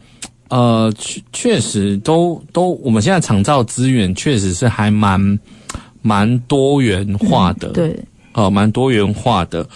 [0.48, 5.20] 呃，确确实都都，我们现在厂造资源确实是还蛮
[6.02, 7.96] 蛮多元化的，对，
[8.34, 9.68] 哦，蛮多元化的。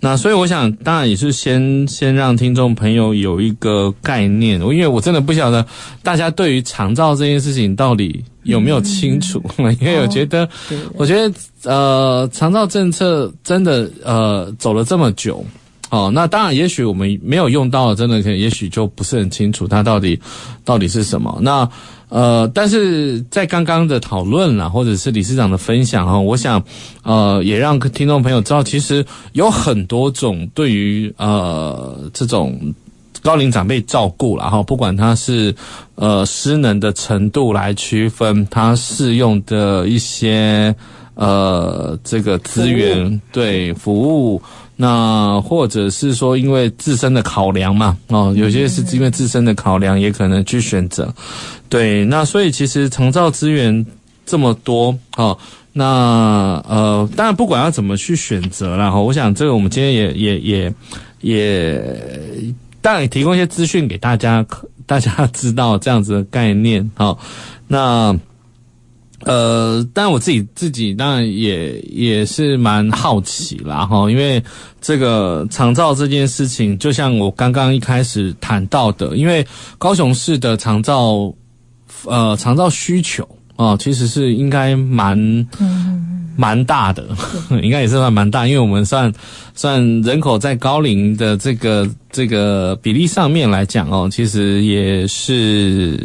[0.00, 5.66] 那所以我想，当然也是先先让听众朋友有一个概念，因为我真的不晓得
[6.04, 10.48] 大家对于长照这件事情到底有没有清楚，嗯、 因为我觉得，哦、
[10.94, 15.44] 我觉得呃，长照政策真的呃走了这么久，
[15.90, 20.20] 哦，那当然也许我们没有用到，真的可能也许就不是很清楚它到底
[20.64, 21.38] 到底是什么。
[21.42, 21.68] 那。
[22.10, 26.64] 呃，但是在刚刚的讨论啦，或者是理事长的分享哈，我想，
[27.02, 32.58] 呃，也让听众朋友知道，其实有很多种对于呃这种
[33.20, 35.54] 高龄长辈照顾啦哈，不管他是
[35.96, 40.74] 呃失能的程度来区分，他适用的一些
[41.18, 44.40] 呃这个资源对服务。
[44.80, 51.12] 那或者是说，因为自身的考量嘛，哦，有些是因为自身的考量，也可能去选择。
[51.68, 53.84] 对，那所以其实长照资源
[54.24, 55.36] 这么多，哦，
[55.72, 60.74] 那呃，当然不管要怎么去选择啦，哈，我想这个我们今天也也也
[61.22, 64.46] 也，当然提供一些资讯给大家，
[64.86, 67.18] 大家知道这样子的概念，好，
[67.66, 68.16] 那。
[69.24, 74.42] 呃，但我自己自己当然也也是蛮好奇啦哈，因为
[74.80, 79.44] 这个长照这件事情，就像我刚刚一开始谈到的，因为
[79.76, 81.34] 高雄市的长照
[82.04, 85.18] 呃长照需求啊、呃，其实是应该蛮
[86.36, 87.04] 蛮大的，
[87.60, 89.12] 应该也是算蛮大，因为我们算
[89.56, 95.98] 算人口在高龄的这个这个比例上面来讲哦，其实也是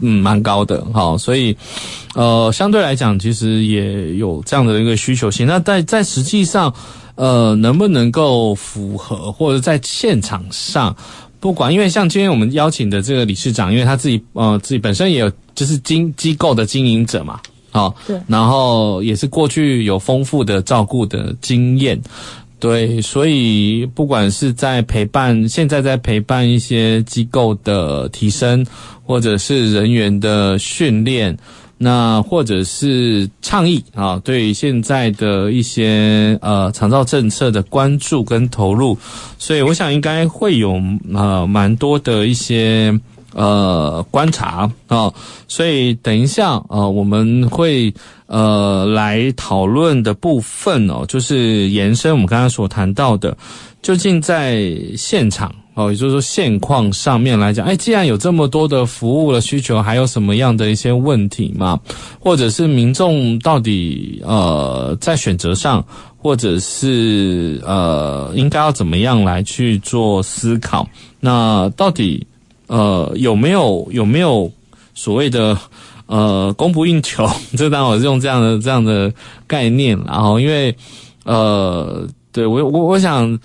[0.00, 1.54] 嗯蛮高的哈，所以
[2.14, 5.46] 呃相对来讲，其实也有这样的一个需求性。
[5.46, 6.72] 那在在实际上，
[7.16, 10.96] 呃，能不能够符合，或者在现场上，
[11.40, 17.40] 不管因为像今天我们邀请的这个理事长，因为他自己呃自己本身也有就是经机构的经营者嘛。
[17.70, 22.00] 好，对，然后也是过去有丰富的照顾的经验，
[22.58, 28.64] 对，所以不管是在陪伴，现在在陪伴一些机构的提升，
[29.04, 31.36] 或者是人员的训练，
[31.78, 38.96] 那或者是倡议啊，对现在的一些呃长照政策的关注跟投入，
[39.38, 40.80] 所以我想应该会有
[41.12, 42.98] 呃蛮多的一些。
[43.34, 45.12] 呃，观察啊、
[45.46, 47.92] 所以等一下呃，我们会
[48.28, 53.36] 呃来讨论的部分哦，就是延伸我们刚刚所谈到的，
[53.82, 61.78] 究竟在现场哦，也就是说现况上面来讲，哎，既然有这么多的服务的需求，还有什么样的一些问题吗？
[62.18, 65.84] 或者是民众到底呃在选择上，
[66.16, 70.88] 或者是呃应该要怎么样来去做思考？
[71.20, 72.26] 那到底？
[72.68, 74.50] 呃，有没有有没有
[74.94, 75.56] 所谓的
[76.06, 79.12] 呃供不应求， 这当然我是用这样的这样的
[79.46, 80.74] 概念，然后因为
[81.24, 83.38] 呃，对我我我想。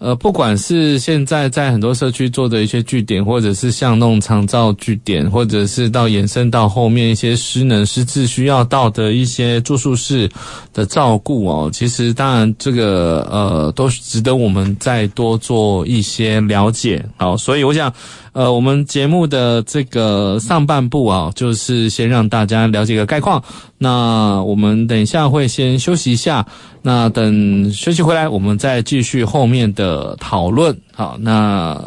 [0.00, 10.28] 呃，不管是现在在很多社区做的一些据点，或者是像那种长照据点，或者是到延伸到后面一些失能失智需要到的一些住宿式
[10.72, 17.04] 的照顾哦，其实当然这个呃都值得我们再多做一些了解。
[17.16, 17.92] 好，所以我想。
[18.32, 23.42] 呃，我们节目的这个上半部啊，就是先让大家了解个概况。
[23.82, 26.44] 那我们等一下会先休息一下，
[26.82, 30.78] 那等休息回来，我们再继续后面的讨论。
[30.94, 31.82] 好，那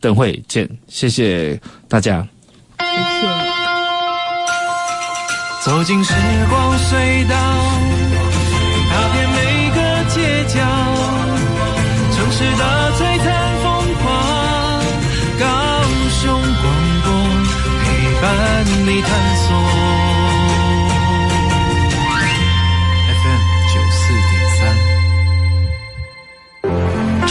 [0.00, 2.24] 等会见，谢谢大家。
[5.64, 6.14] 走进时
[6.48, 7.34] 光隧道，
[8.88, 10.60] 踏遍每个街角，
[12.14, 13.42] 城市的璀璨。
[18.22, 19.31] 伴你探索。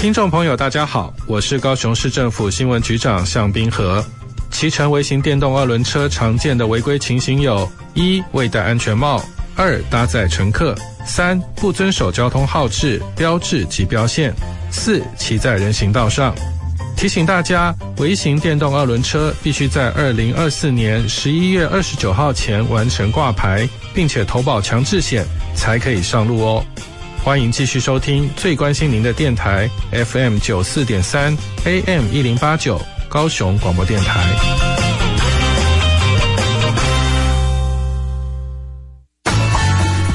[0.00, 4.02] 听众朋友，大家好，我是高雄市政府新闻局长向冰河。
[4.48, 9.20] 骑乘微型电动二轮车常见的违规情形有：一、未戴安全帽；
[9.56, 10.72] 二、搭载乘客；
[11.04, 14.32] 三、不遵守交通号志、标志及标线。
[14.70, 16.32] 四、骑在人行道上，
[16.96, 25.26] 提醒大家，微型电动二轮车必须在二零二四年十一月二十九号前完成挂牌，并且投保强制险，
[25.56, 26.64] 才可以上路哦。
[27.28, 34.24] 欢迎继续收听最关心您的电台 FM 九四点三 AM 一零八九高雄广播电台。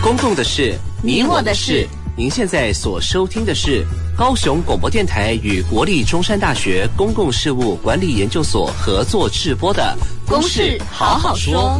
[0.01, 1.87] 公共的事，你我的事。
[2.17, 3.85] 您现在所收听的是
[4.17, 9.95] 高雄广播电台与国立中山大学公共事务管理研究所合作制播的
[10.27, 11.79] 《公事好好说》。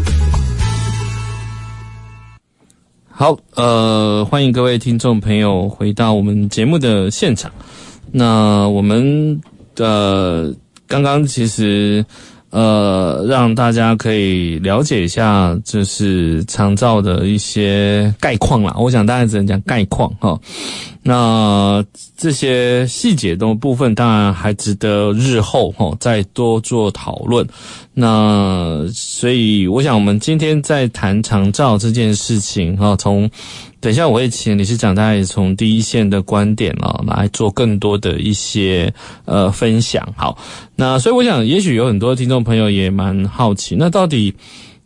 [3.15, 7.51] 好，呃，欢迎各位听众朋友回到我们节目的现场。
[8.11, 9.39] 那我们
[9.75, 10.51] 的、
[10.87, 12.03] 刚刚其实。
[12.53, 18.75] 呃，让大家可以了解一下，就是长照的一些概况啦。
[18.77, 20.39] 我想大家只能讲概况哈。
[21.01, 21.83] 那
[22.15, 27.45] 这些细节的部分，当然还值得日后哈再多做讨论。
[27.95, 33.27] 那所以，我想我们今天在谈长照这件事情哈，从
[33.83, 38.93] 等一下我会请理事长，大家从第一线的观点啊来做更多的一些
[39.25, 40.07] 呃分享。
[40.15, 40.37] 好，
[40.73, 44.33] 那所以我想，也许有很多听众朋友也蛮好奇，那到底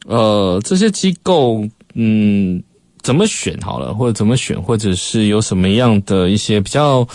[0.07, 2.59] 呃这些机构嗯
[3.03, 7.07] 怎么选好了，或者怎么选，或者是有什么样的一些比较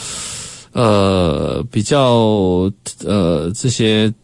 [0.70, 2.70] 呃比较
[3.04, 4.14] 呃这些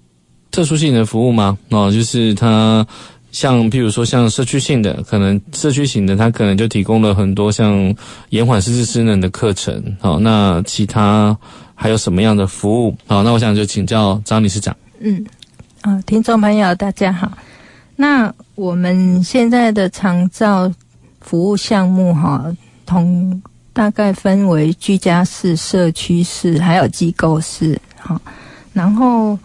[0.53, 1.59] 特殊性的服务吗？
[1.71, 2.87] 哦，就是它。
[3.39, 7.95] 像譬如说，像社区性的，可能社区型的，它可能就提供了很多像
[8.31, 9.81] 延缓失智失能的课程。
[10.01, 11.39] 好，那其他
[11.77, 12.97] 还有什么样的服务？
[13.07, 14.77] 好，那我想就请教张理事长。
[14.99, 15.25] 嗯，
[15.83, 17.31] 啊，听众朋友大家好。
[17.95, 20.69] 那我们现在的长照
[21.21, 22.45] 服务项目哈，
[22.87, 23.41] 同
[23.73, 27.81] 大概分为居家式、社区式，还有机构式。
[28.01, 28.21] 好，
[28.73, 29.39] 然后。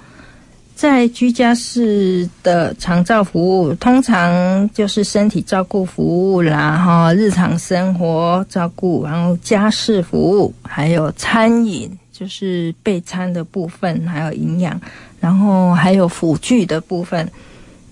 [0.83, 14.77] 在居家式的长照服务，通常就是身体照顾服务啦，哈，日常生活照顾，然后家事服务，还有餐饮，就是备餐的部分，还有营养，
[15.21, 17.31] 然后还有辅具的部分。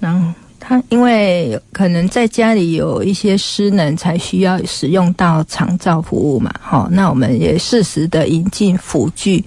[0.01, 0.27] 然后
[0.59, 9.41] 他因为可能在家里有一些失能，才需要使用到长照服务嘛，好，那我们也适时的引进辅具。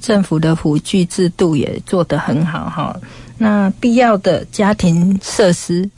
[0.00, 2.96] 政府的辅具制度也做得很好哈，
[3.36, 5.88] 那必要的家庭设施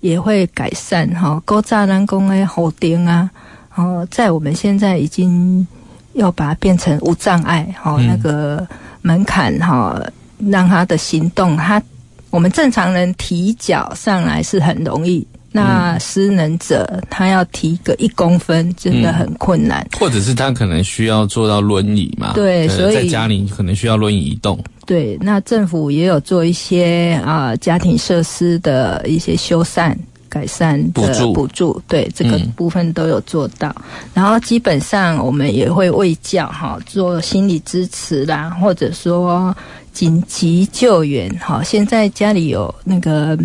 [0.00, 3.30] 也会改善哈，高栅栏工的后顶啊，
[3.74, 5.66] 哦，在我们现在已经
[6.12, 8.66] 要把它变成无障碍哈，那个
[9.02, 10.00] 门槛哈，
[10.38, 11.82] 让他的行动，他
[12.30, 15.26] 我们正常人提脚上来是很容易。
[15.56, 22.32] 那失能者他要提个一公分，真的很困难，嗯，或者是他可能需要坐到轮椅嘛？
[22.34, 24.58] 对，所以在家里可能需要轮椅移动。
[24.84, 29.96] 对，那政府也有做一些啊、呃、家庭设施的一些修缮、
[30.28, 33.72] 改善的补助，补助，对这个部分都有做到。
[33.78, 39.56] 嗯、然后基本上我们也会为教哈，做心理支持啦，或者说
[39.92, 41.62] 紧急救援哈。
[41.62, 43.38] 现在家里有那个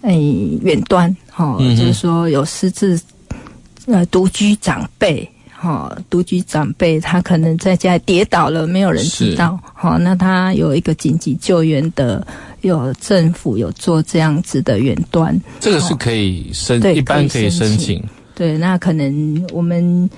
[0.00, 1.14] 诶远端。
[1.36, 3.00] 哦，就是说有失智，
[3.86, 12.26] 呃，独居长辈，哈、哦，独居长辈他可能在家跌倒了，没有人知道，好、哦，那他有一个紧急救援的，
[12.60, 18.02] 有政府有做这样子的远端，这个是可以申，对，一般可以申请，
[18.34, 20.08] 对，那可能我们。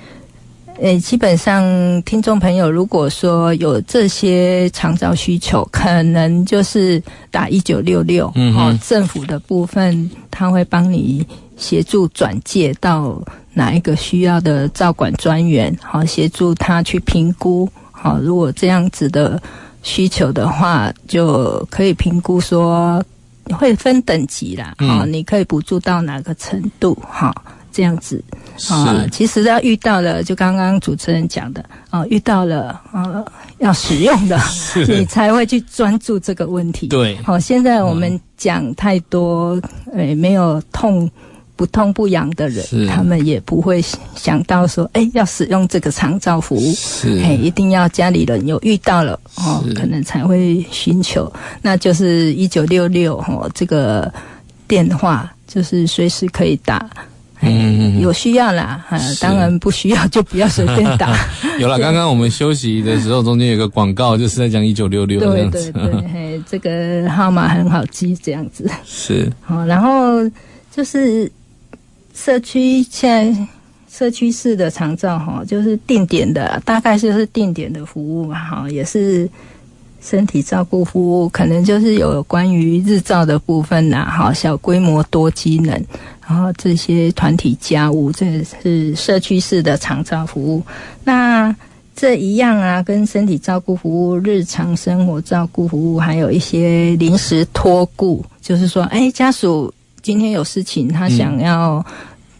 [0.80, 7.00] 诶，基本上听众朋友，如果说有这些长照需求，可能就是
[7.30, 11.24] 打一九六六，哦，政府的部分他会帮你
[11.56, 13.22] 协助转介到
[13.52, 19.40] 哪一个需要的照管专员，好，协助他去评估，好，如果这样子的
[19.82, 23.02] 需求的话，就可以评估说
[23.52, 27.32] 会分等级啦，好，你可以补助到哪个程度，哈。
[27.74, 28.22] 这样子。
[28.70, 33.24] 啊，其实要遇到了，就刚刚主持人讲的啊，遇到了啊，
[33.58, 34.38] 要使用的，
[34.86, 36.86] 你才会去专注这个问题。
[36.86, 39.60] 对，好，现在我们讲太多，
[39.92, 41.10] 诶，没有痛
[41.56, 43.82] 不痛不痒的人，他们也不会
[44.14, 54.12] 想到说，诶，要使用这个长照服务，诶，一定要家里人有遇到了哦，可能才会寻求，那就是一九六六哦，这个
[54.68, 56.88] 电话就是随时可以打。
[57.46, 61.16] 嗯，有需要啦，啊，当然不需要就不要随便打。
[61.58, 65.20] 有了， 刚刚我们休息的时候，中间有个广告，就是在讲一九六六。
[65.20, 65.82] 对对对，
[66.12, 68.68] 嘿，这个号码很好记，这样子。
[68.84, 69.30] 是。
[69.42, 70.28] 好，然后
[70.74, 71.30] 就是
[72.14, 73.46] 社区现在
[73.90, 79.28] 社区式的长照哈，就是定点的，大概就是定点的服务嘛哈，也是
[80.00, 85.80] 身体照顾服务，可能就是有关于日照的部分呐，哈，小规模多机能。
[86.26, 90.62] 然后这些团体家务，这是社区式的长照服务。
[91.04, 91.54] 那
[91.94, 99.72] 这一样啊，跟身体照顾服务、日常生活照顾服务，还有一些临时托顾，就是说，哎，家属
[100.02, 101.84] 今天有事情，他想要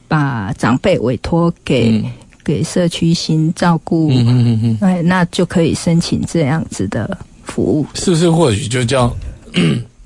[0.09, 2.11] 把长辈委托给、嗯、
[2.43, 7.87] 给社区型照顾，哎、嗯嗯嗯，那就可以申请这样子的服务。
[7.95, 8.31] 是不是？
[8.31, 9.15] 或许就叫。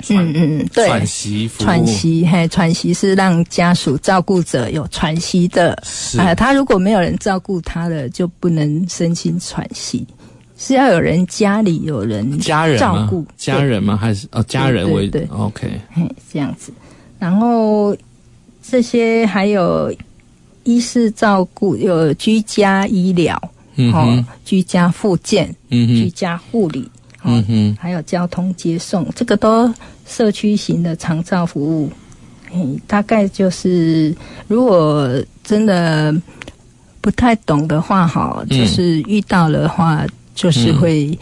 [0.08, 5.76] 嗯嗯，对，喘息，喘息，嘿，喘息是让家属照顾者有喘息的。
[5.84, 10.06] 是啊，他如果没有人照顾他的，就不能申请喘息，
[10.56, 13.96] 是要有人家里有人家人照顾家人吗？
[13.96, 16.72] 还是哦，家人为对，，OK，嘿，这样子。
[17.18, 17.96] 然后
[18.62, 19.92] 这些还有
[20.62, 23.36] 医事照顾，有居家医疗，
[23.74, 26.88] 嗯，哦，居家复健，嗯，居家护理。
[27.24, 29.72] 嗯哼，还有交通接送，这个都
[30.06, 31.90] 社区型的长照服务。
[32.52, 34.14] 嗯，大概就是
[34.46, 35.10] 如果
[35.42, 36.14] 真的
[37.00, 41.18] 不太懂的话，哈，就是遇到的话，就是会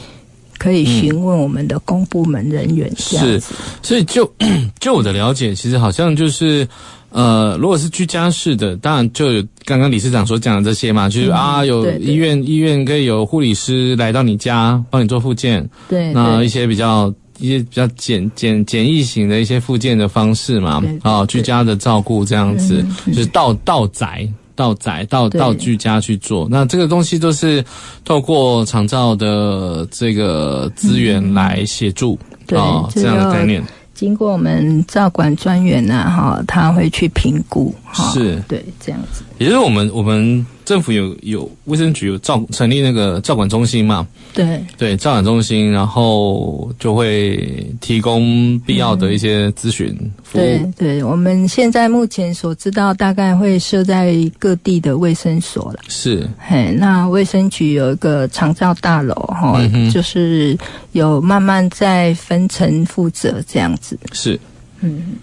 [0.59, 2.91] 可以询问我们的公部门人员。
[2.97, 3.41] 是，
[3.83, 4.31] 所以就
[4.79, 6.69] 就我的了解，其实好像就是。
[7.17, 27.65] 呃，如果是居家式的，当然就有刚刚理事长所讲的这些嘛，就是啊，有医院，医院可以有护理师来到你家帮你做复健，对，那一些比较一些比较简简简易型的一些复健的方式嘛，啊，居家的照顾这样子，就是到到宅到宅到到居家去做，那这个东西都是
[28.05, 32.19] 透过长照的这个资源来协助
[32.55, 33.65] 啊，这样的概念。
[33.97, 39.25] 经过我们照管专员呐，哈，他会去评估，哈，是对这样子。
[39.39, 44.07] 也就是我们我们政府有有卫生局有照成立那个照管中心嘛？
[44.35, 50.43] 对对，照管中心，然后就会提供必要的一些咨询服务。
[50.43, 55.79] 对对，我们现在目前所知道，大概会设在各地的卫生所了。
[55.89, 60.59] 是，嘿，那卫生局有一个长照大楼，哈、嗯，就是
[60.93, 63.99] 有慢慢在分层负责这样子。
[64.13, 64.39] 是，
[64.81, 65.15] 嗯，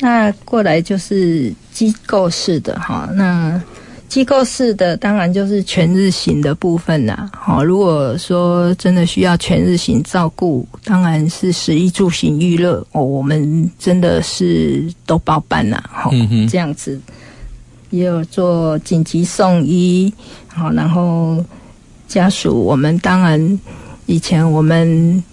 [0.00, 3.60] 那过来就是机构式的哈，那。
[4.08, 7.30] 机构式的当然就是全日型的部分啦。
[7.32, 15.82] 好，如果说真的需要全日型照顾，当然是食衣住行娱乐哦，我们真的是都包办啦。
[15.90, 17.00] 好，嗯、这样子
[17.88, 20.12] 也有做紧急送医。
[20.46, 21.42] 好，然后
[22.06, 23.58] 家属，我们当然
[24.04, 25.24] 以前我们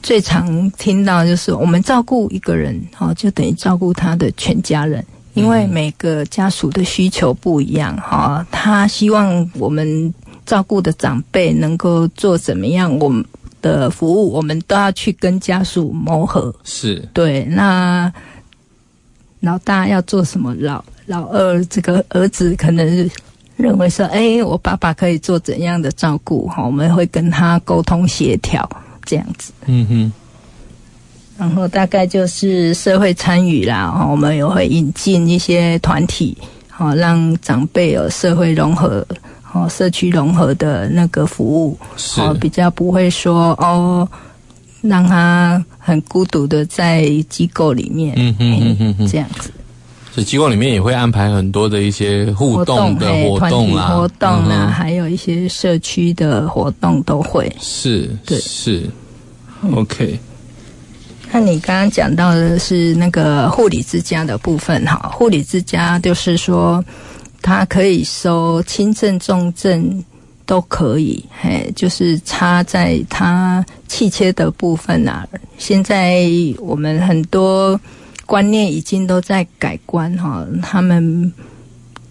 [0.00, 5.04] 最常听到就是我们照顾一个人，好，就等于照顾他的全家人。
[5.38, 10.12] 因为每个家属的需求不一样，哈，他希望我们
[10.44, 13.24] 照顾的长辈能够做怎么样，我们
[13.62, 16.54] 的服务我们都要去跟家属磨合。
[16.64, 18.12] 是对，那
[19.40, 23.10] 老大要做什么，老老二这个儿子可能
[23.56, 28.68] 认为说，哎，我爸爸可以做怎样的照顾，哈，我们会跟他沟通协调，
[29.04, 29.52] 这样子。
[29.66, 30.12] 嗯哼。
[31.38, 36.36] 然后大概就是社会参与啦，我们也会引进一些团体，
[36.68, 39.06] 好让长辈有社会融合，
[39.52, 41.78] 哦社区融合的那个服务，
[42.18, 44.08] 哦比较不会说哦
[44.80, 49.50] 让他很孤独的在机构里面，嗯嗯嗯嗯这样子。
[50.12, 57.54] 所以机构里面也会安排很多的一些互动的活动啦，活动啊，还有一些社区的活动都会。
[57.60, 58.82] 是，对，是
[59.72, 60.18] ，OK。
[61.30, 66.82] 那你刚刚讲到的是那个护理之家的部分哈，护理之家就是说，
[67.42, 70.04] 它可以收轻症、重症
[70.46, 75.28] 都可以，嘿，就是插在它气切的部分啊。
[75.58, 76.24] 现在
[76.58, 77.78] 我们很多
[78.24, 81.30] 观念已经都在改观哈，他们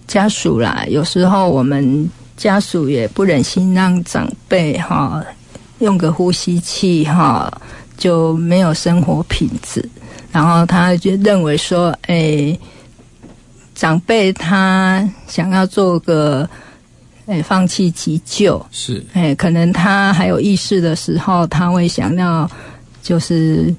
[0.06, 5.26] 家属啦，有时候我们家属也不忍心让长辈哈
[5.80, 7.52] 用个呼吸器哈。
[7.98, 9.84] 就没有生活品质，
[10.32, 12.60] 然后他就认为说，哎、欸，
[13.74, 16.48] 长辈他想要做个，
[17.26, 22.50] 哎、欸，放弃急救是，哎、欸，可能他还有意识的时候，他会想要
[23.02, 23.74] 就是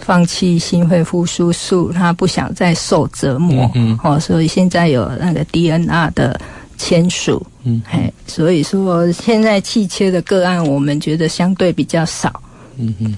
[0.00, 6.40] 放弃心肺复苏术，他不想再受折磨，嗯，哦，所以现在有那个 DNR 的
[6.78, 12.42] 签署，嗯，哎，所以说现在气切的个案，我们觉得相对比较少，
[12.78, 13.14] 嗯哼。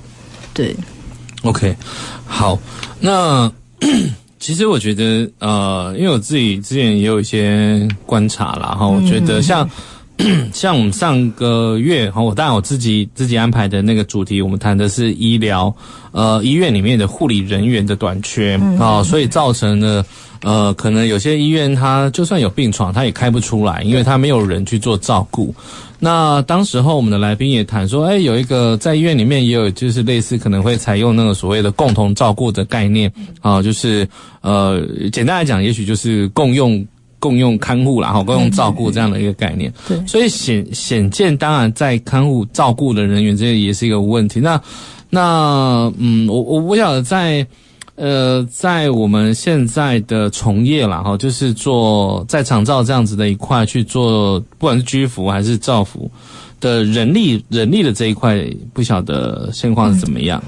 [0.57, 0.75] 对
[1.43, 1.77] ，OK，
[2.27, 2.59] 好，
[2.99, 3.53] 那
[4.41, 9.69] 其实我觉得，呃，因为我自己之前也有一些观察啦，哈，我觉得像、
[10.17, 15.75] 嗯、 像我们上个月，哈，我当然我自己自己安排的那个主题，我们谈的是医疗，
[16.13, 20.03] 呃，医院里面的护理人员的短缺啊、嗯，所以造成了。
[20.47, 25.53] 呃，可能有些医院它就算有病床，它也开不出来，因为它没有人去做照顾。
[25.99, 34.09] 那当时候我们的来宾也谈说，哎，有一个在医院里面也有，就是类似可能会采用那个所谓的共同照顾的概念啊，就是
[34.41, 34.81] 呃，
[35.11, 36.87] 简单来讲，也许就是共用
[37.19, 39.73] 共用看护啦，哈，共用照顾这样的一个概念。
[39.89, 44.39] 对，所以显显见，当然在看护照顾的人员这也是一个问题。
[44.39, 44.63] 那
[45.11, 47.45] 那嗯，我我不晓得在。
[47.97, 56.11] 呃，在我们现在的从业啦，哈，就是做在长照这样子的一块去做，不管是居服还是照服
[56.61, 60.43] 的人力人力的这一块，不晓得现况是怎么样？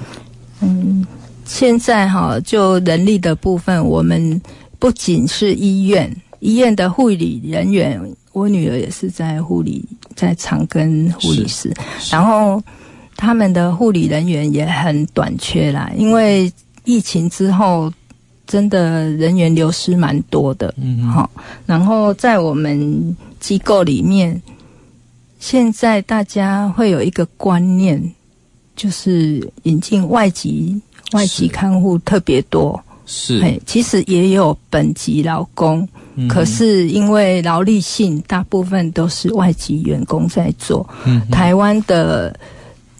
[0.60, 1.06] 嗯，嗯
[1.46, 4.38] 现在哈，就人力的部分，我们
[4.78, 7.98] 不仅是医院，医院的护理人员，
[8.32, 9.82] 我女儿也是在护理，
[10.14, 11.72] 在长庚护理师，
[12.10, 12.62] 然后
[13.16, 16.52] 他们的护理人员也很短缺啦，因为。
[16.88, 17.92] 疫情之后，
[18.46, 21.30] 真的人员流失蛮多的，嗯，好。
[21.66, 24.40] 然后在我们机构里面，
[25.38, 28.02] 现在大家会有一个观念，
[28.74, 30.80] 就是引进外籍
[31.12, 33.38] 外籍看护特别多，是。
[33.42, 40.88] 哎，其实也有本籍劳工，嗯，可是因为劳力性，大部分都是外籍员工在做。
[41.04, 42.34] 嗯，台湾的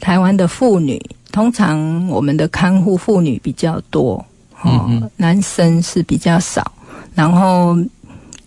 [0.00, 1.00] 台湾的妇女。
[1.30, 4.14] 通常我们的看护妇女比较多，
[4.62, 6.72] 哦、嗯，男生是比较少。
[7.14, 7.76] 然后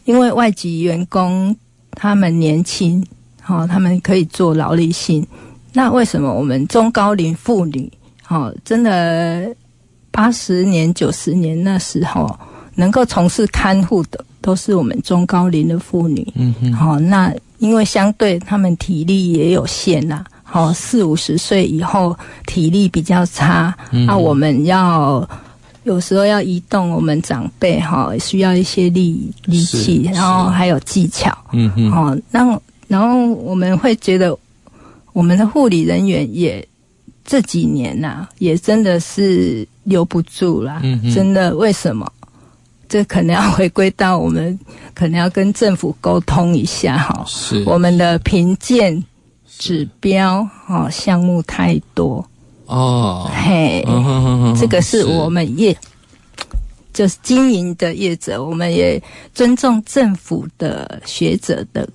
[0.04, 1.56] 因为外籍员工
[1.92, 3.06] 他们年轻，
[3.48, 5.26] 哦，他们可以做劳力性。
[5.72, 7.90] 那为什么我们中高龄妇女，
[8.28, 9.56] 哦，真的
[10.10, 12.36] 八十年、九十年那时候
[12.76, 16.28] 能够从事看护的，都是我们中高龄的妇女。
[16.36, 16.74] 嗯哼。
[16.74, 20.26] 好，那因为相对他们体力也有限呐、啊。
[20.54, 22.14] 好，四五十岁以后
[22.46, 25.26] 体力比较差，那、嗯啊、我们要
[25.84, 31.32] 有时候要移动我们长辈哈，需要一些力力气，然后还有技巧。
[31.54, 31.90] 嗯嗯。
[31.90, 34.38] 好，那然后我们会觉得
[35.14, 36.68] 我们的护理人员也
[37.24, 40.82] 这几年呐、啊，也真的是留不住啦。
[41.16, 42.06] 真的为什么？
[42.90, 44.60] 这可能要回归到我们
[44.94, 47.24] 可能要跟政府沟通一下哈。
[47.26, 49.02] 是我们的评鉴
[49.62, 52.26] 指标哈项目太多。
[52.66, 55.78] 哦，嘿，嗯哼哼哼这个是我们业
[56.92, 59.02] 就是经营的业者，我们也
[59.36, 61.88] 尊重政府的学者的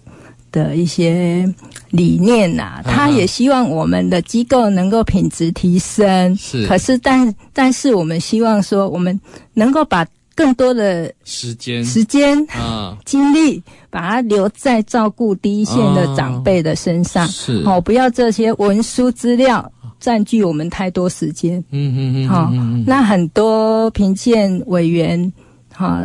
[0.52, 1.52] 的一些
[1.90, 6.36] 理念呐、啊，他也希望我们的机构能够品质提升。
[6.36, 9.18] 是，可是但但是我们希望说，我们
[9.54, 10.06] 能够把
[10.36, 11.84] 更多的时间。
[11.84, 12.96] 时间啊。
[13.04, 13.60] 精力，
[13.90, 17.26] 把它留在照顾第一线的长辈的身上。
[17.26, 17.64] 是。
[17.66, 21.58] 哦，不要这些文书资料占据我们太多时间。
[21.70, 22.52] 嗯嗯嗯，好、
[22.86, 25.32] 那很多评鉴委员，
[25.72, 26.04] 哈、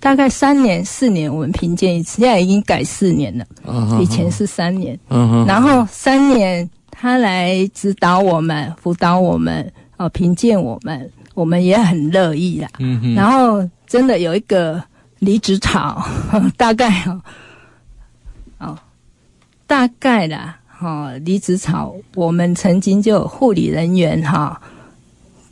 [0.00, 3.44] 大概三年、四年我们评鉴一次，现在已经改四年了。
[4.00, 4.98] 以前是三年，
[5.46, 12.68] 然后三年他来指导我们、辅导我们、哦评鉴我们，我们也很乐意啦。
[13.14, 14.82] 然后真的有一个
[15.20, 16.04] 离职潮，
[16.58, 17.22] 大概哦，
[18.58, 18.78] 哦，
[19.68, 24.60] 大概啦，哈、哦，离职潮，我们曾经就有护理人员哈、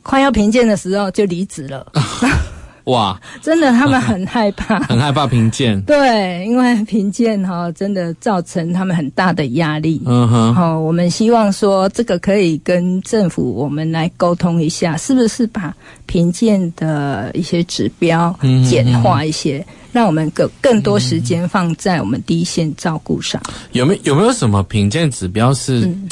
[0.03, 1.89] 快要评鉴的时候就离职了，
[2.87, 10.01] 哇，真的他们很害怕， 很害怕贫贱， 对，因为贫贱哈，真的造成他们很大的压力。
[10.05, 15.75] 嗯哼，好、我们希望说这个可以跟政府我们来沟通一下，是不是把
[16.05, 23.41] 贫贱的一些指标嗯简化一些，让我们更更多时间放在我们第一线照顾上。
[23.73, 26.07] 有没有有没有什么评鉴指标是嗯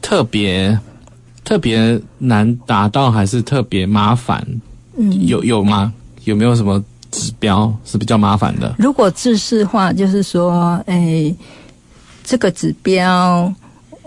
[0.00, 0.78] 特别、
[1.42, 4.46] 特别难达到，还是特别麻烦？
[4.96, 5.92] 嗯，有有吗？
[6.24, 8.74] 有没有什么指标是比较麻烦的？
[8.78, 11.34] 如果制式化，就是说，哎，
[12.24, 13.52] 这个指标，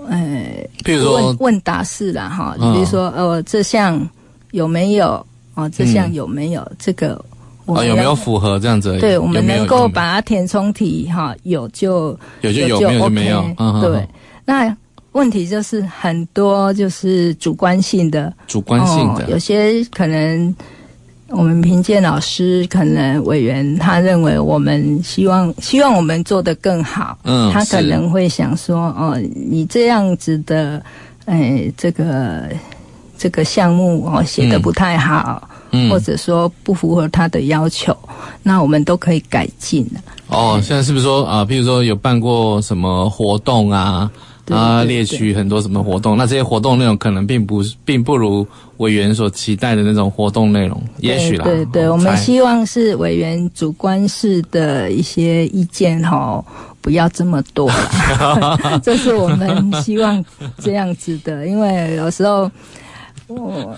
[0.08, 4.08] 呃，譬如说问问答式啦，哈，嗯比如说，哦，这项
[4.52, 5.26] 有没有？
[5.56, 6.70] 哦，这项有没有？
[6.78, 7.24] 这个
[7.66, 9.00] 我有没有符合这样子？
[9.00, 13.56] 对，我们能够把它填充题哈，有就有就有，没有就没有 OK。
[13.58, 14.10] 嗯对，
[14.44, 14.78] 那
[15.14, 20.54] 问题就是很多就是主观性的，主观性的哦，有些可能
[21.30, 30.82] 我们评鉴老师可能委员他认为我们希望希望我们做得更好，嗯他可能会想说哦，你这样子的，
[31.26, 32.50] 哎，这个
[33.18, 35.50] 这个项目哦写的不太好。
[35.72, 37.94] 嗯或者说不符合他的要求，
[38.44, 40.00] 那我们都可以改进的。
[40.28, 44.10] 哦，现在是不是说啊、呃，譬如说有办过什么活动啊？
[44.46, 48.46] 对啊，列举很多什么活动，那这些活动内容可能并不并不如
[48.78, 51.44] 委员所期待的那种活动内容，也许啦。
[51.44, 56.44] 对对，哦我们希望是委员主观式的一些意见哈，
[56.80, 58.58] 不要这么多啦。
[58.84, 60.24] 这是我们希望
[60.60, 62.50] 这样子的，因为有时候。
[63.28, 63.76] 我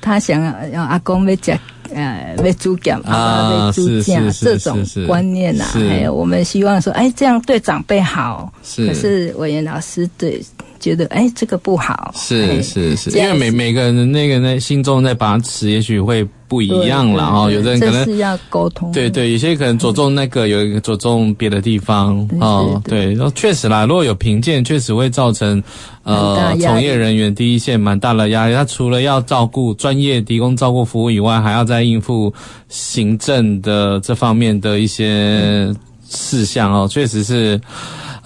[0.00, 1.58] 他想要要阿公要讲
[1.94, 8.86] 呃要煮咸啊要煮是酱是这种观念呐、啊，还有我们希望说，哎，这样对长辈好，是。
[8.86, 10.42] 可是委员老师对
[10.86, 17.24] 觉得哎这个不好，是哎是是，因为每每个人的那个那心中在把持，也许会不一样了。
[17.24, 17.50] 哦。
[17.50, 22.80] 有的人可能是要沟通，对对，有些可能着重那个，有一个着重别的地方哦。
[22.84, 25.60] 对，然后确实啦，如果有评鉴，确实会造成
[26.04, 28.54] 呃从业人员第一线蛮大的压力。
[28.54, 32.32] 他除了要照顾专业提供照顾服务以外，还要再应付
[32.68, 35.74] 行政的这方面的一些
[36.08, 37.60] 事项哦，确实是。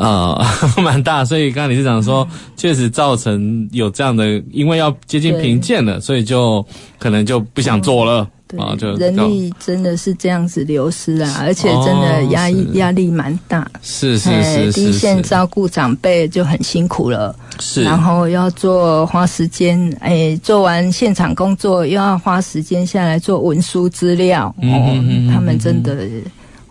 [0.01, 0.43] 呃，
[0.83, 2.27] 蛮大，所以刚刚理事长说，
[2.57, 6.65] 确实造成有这样的，因为要接近评鉴了，所以就
[6.99, 8.27] 可能就不想做了。
[8.49, 13.71] 对啊，就人力真的是这样子流失啊，而且真的压力压力蛮大。
[13.83, 26.09] 是是是是，第一线照顾长辈就很辛苦了，是，然后要做花时间，哎，做完现场工作又要花时间下来做文书资料，哦，他们真的。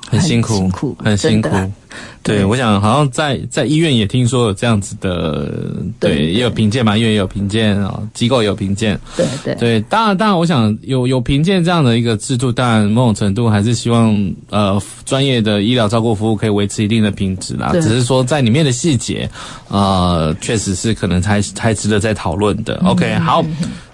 [0.09, 1.49] 很辛苦，辛苦很辛苦。
[2.21, 5.51] 对，我想好像在在医院也听说有这样子的，
[5.99, 8.99] 对，对也有评鉴嘛，医院也有评鉴啊，机构也有评鉴。
[9.15, 14.15] 对对对，当然当然，我想有有评鉴这样的一个制度，当然某种程度还是希望
[14.49, 17.71] 呃专业的医疗照顾服务可以维持一定的品质啦。
[17.73, 19.27] 只是说在里面的细节，
[19.69, 22.75] 呃，确实是可能才才值得再讨论的。
[22.85, 23.43] OK，好。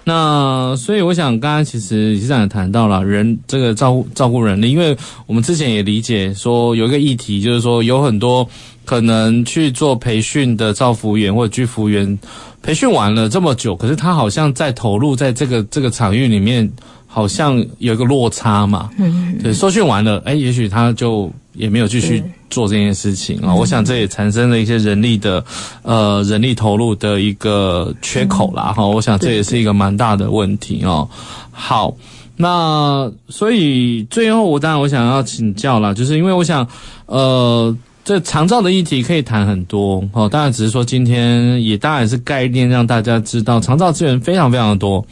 [0.08, 4.96] 那所以我想，刚刚其实李市长也谈到了人这个照顾照顾人力，因为
[5.26, 8.48] 我们之前也理解说有一个议题，就是说有很多
[8.84, 12.16] 可能去做培训的照服员或者居服员，
[12.62, 16.70] 培训完了这么久，可是他好像在投入在这个这个场域里面，
[17.08, 18.88] 好像有一个落差嘛。
[18.98, 23.54] 嗯，对，受训完了，哎，也许他就也没有继续做这件事情啊。
[23.54, 25.44] 我想这也产生了一些人力的
[25.82, 28.72] 呃人力投入的一个缺口啦。
[28.72, 31.08] 哈，我想这也是一个蛮大的问题哦。
[31.50, 31.94] 好，
[32.36, 36.66] 那所以最后我当然我想要请教啦，就是因为我想，
[37.06, 37.76] 呃。
[38.06, 45.04] 这长照的议题可以谈很多哦，当然只是说今天也当然是概念让大家知道长照资源非常非常的多。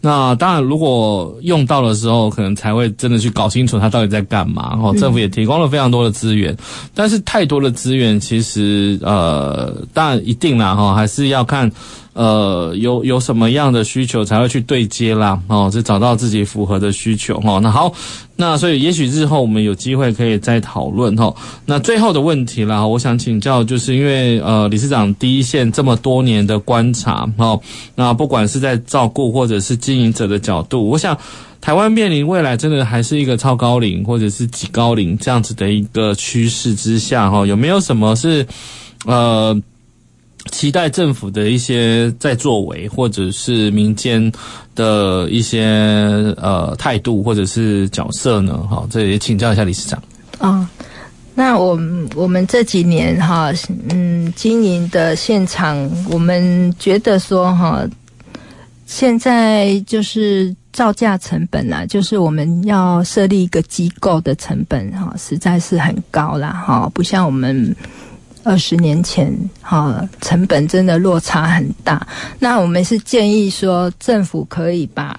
[0.00, 4.94] 那当然如果用到的时候，可能才会真的去搞清楚他到底在干嘛哦。
[4.98, 6.56] 政府也提供了非常多的资源，
[6.94, 11.70] 但是太多的资源其实呃，当然一定啦哈，还是要看。
[12.12, 15.40] 呃，有有什么样的需求才会去对接啦？
[15.46, 17.60] 哦，就找到自己符合的需求哦。
[17.62, 17.90] 那好，
[18.34, 21.32] 那所以也许日后我们有机会可以再讨论哈。
[21.64, 27.58] 那最后的问题啦，我想请教，就是因为呃，理事长第一线这么多年的观察哦，
[27.94, 31.18] 那不管是在照顾或者是经营者的角度，我想
[31.60, 38.46] 台湾面临未来真的还是一个超高龄或者是极高龄这样子的一个趋势之下哈，有没有什么是
[39.04, 39.60] 呃？
[40.50, 44.32] 期待政府的一些在作为，或者是民间
[44.74, 45.64] 的一些
[46.38, 48.66] 呃态度，或者是角色呢？
[48.68, 50.02] 好，这也请教一下理事长。
[50.38, 50.68] 啊、
[51.34, 53.52] 那我们我们这几年哈，
[53.90, 55.76] 嗯，经营的现场，
[56.10, 57.86] 我们觉得说哈，
[58.90, 67.74] 现在就是造价成本啦，就是我们要设立一个机构的成本哈，实在是很高啦哈，不像我们。
[68.42, 69.30] 二十年前，
[69.60, 72.04] 哈，成本真的落差很大。
[72.38, 75.14] 那我们是建议说，政府可以把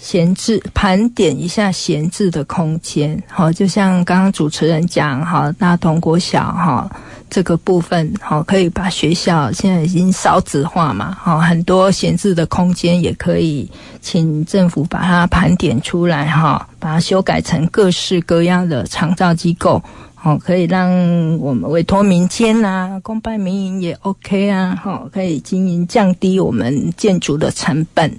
[0.00, 6.88] 闲置盘点一下闲置的空间，好，就像刚刚主持人讲，哈，大同国小，哈，
[7.28, 13.68] 这个部分，好，可以把学校现在已经少子化嘛，哈，很多闲置的空间也可以
[14.00, 19.82] 请政府把它盘点出来，哈，把它修改成各式各样的长照机构。
[20.14, 20.90] 好，可以让
[21.38, 28.16] 我们委托民间啊，公办民营也 OK 啊，好，可以经营降低我们建筑的成本。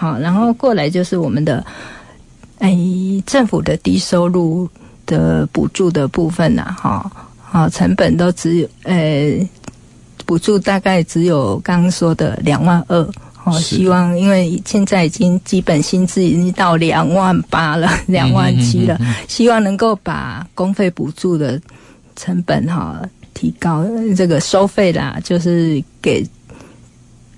[0.00, 1.66] 好，然后过来就是我们的，
[2.60, 2.72] 哎，
[3.26, 4.68] 政府的低收入
[5.04, 7.10] 的补助的部分呐，哈，
[7.42, 8.94] 好，成本都只有，呃，
[10.24, 12.96] 补助大概只有刚刚说的两万二。
[13.42, 18.96] 哦，希望因为现在已经基本薪资已经到两万八了， 两万七了，
[19.26, 21.60] 希望能够把公费补助的
[22.14, 23.02] 成本哈
[23.34, 23.84] 提高，
[24.16, 26.24] 这个收费啦，就是给。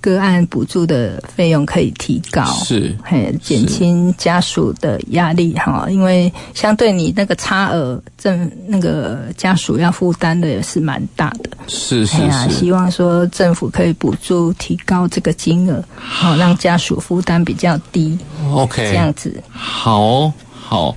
[0.01, 18.17] 个案补助的费用可以提高，是，嘿，减轻家属的压力哈，因为相对你那个差额，政那个家属要负担的也是蛮大的，是是是，啊，希望说政府可以补助提高这个金额，好 让家属负担比较低
[18.51, 20.95] ，OK，这样子，好，好，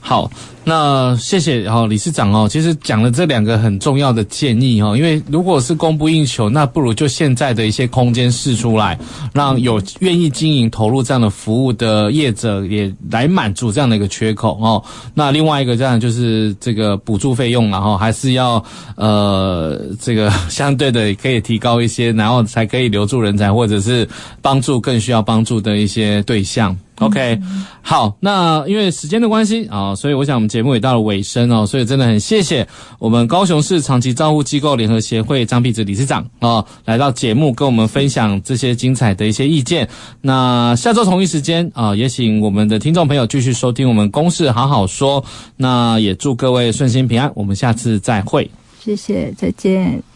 [0.00, 0.30] 好。
[0.68, 8.98] 那谢谢哈理事长哦，其实讲了这两个很重要的建议哈，因为如果是供不应求，那不如就现在的一些空间试出来，
[9.32, 14.82] 让有愿意经营投入这样的服务的业者也来满足这样的一个缺口哦。
[15.14, 18.60] 那另外一个这样就是这个补助费用然后还是要
[18.96, 24.08] 呃这个相对的可以提高一些，然后才可以留住人才或者是
[24.42, 26.76] 帮助更需要帮助的一些对象。
[26.98, 27.38] OK，
[27.82, 32.66] 好，那因为时间的关系啊，所以我想我们节目也到了尾声哦，所以真的很谢谢
[32.98, 39.86] 我们高雄市长期照护机构联合协会张碧芝理事长啊，来到节目跟我们分享这些精彩的一些意见。
[40.22, 45.22] 那下周同一时间啊，也请我们的听众朋友继续收听我们公事好好说。
[45.56, 48.50] 那也祝各位顺心平安，我们下次再会。
[48.82, 50.15] 谢谢，再见。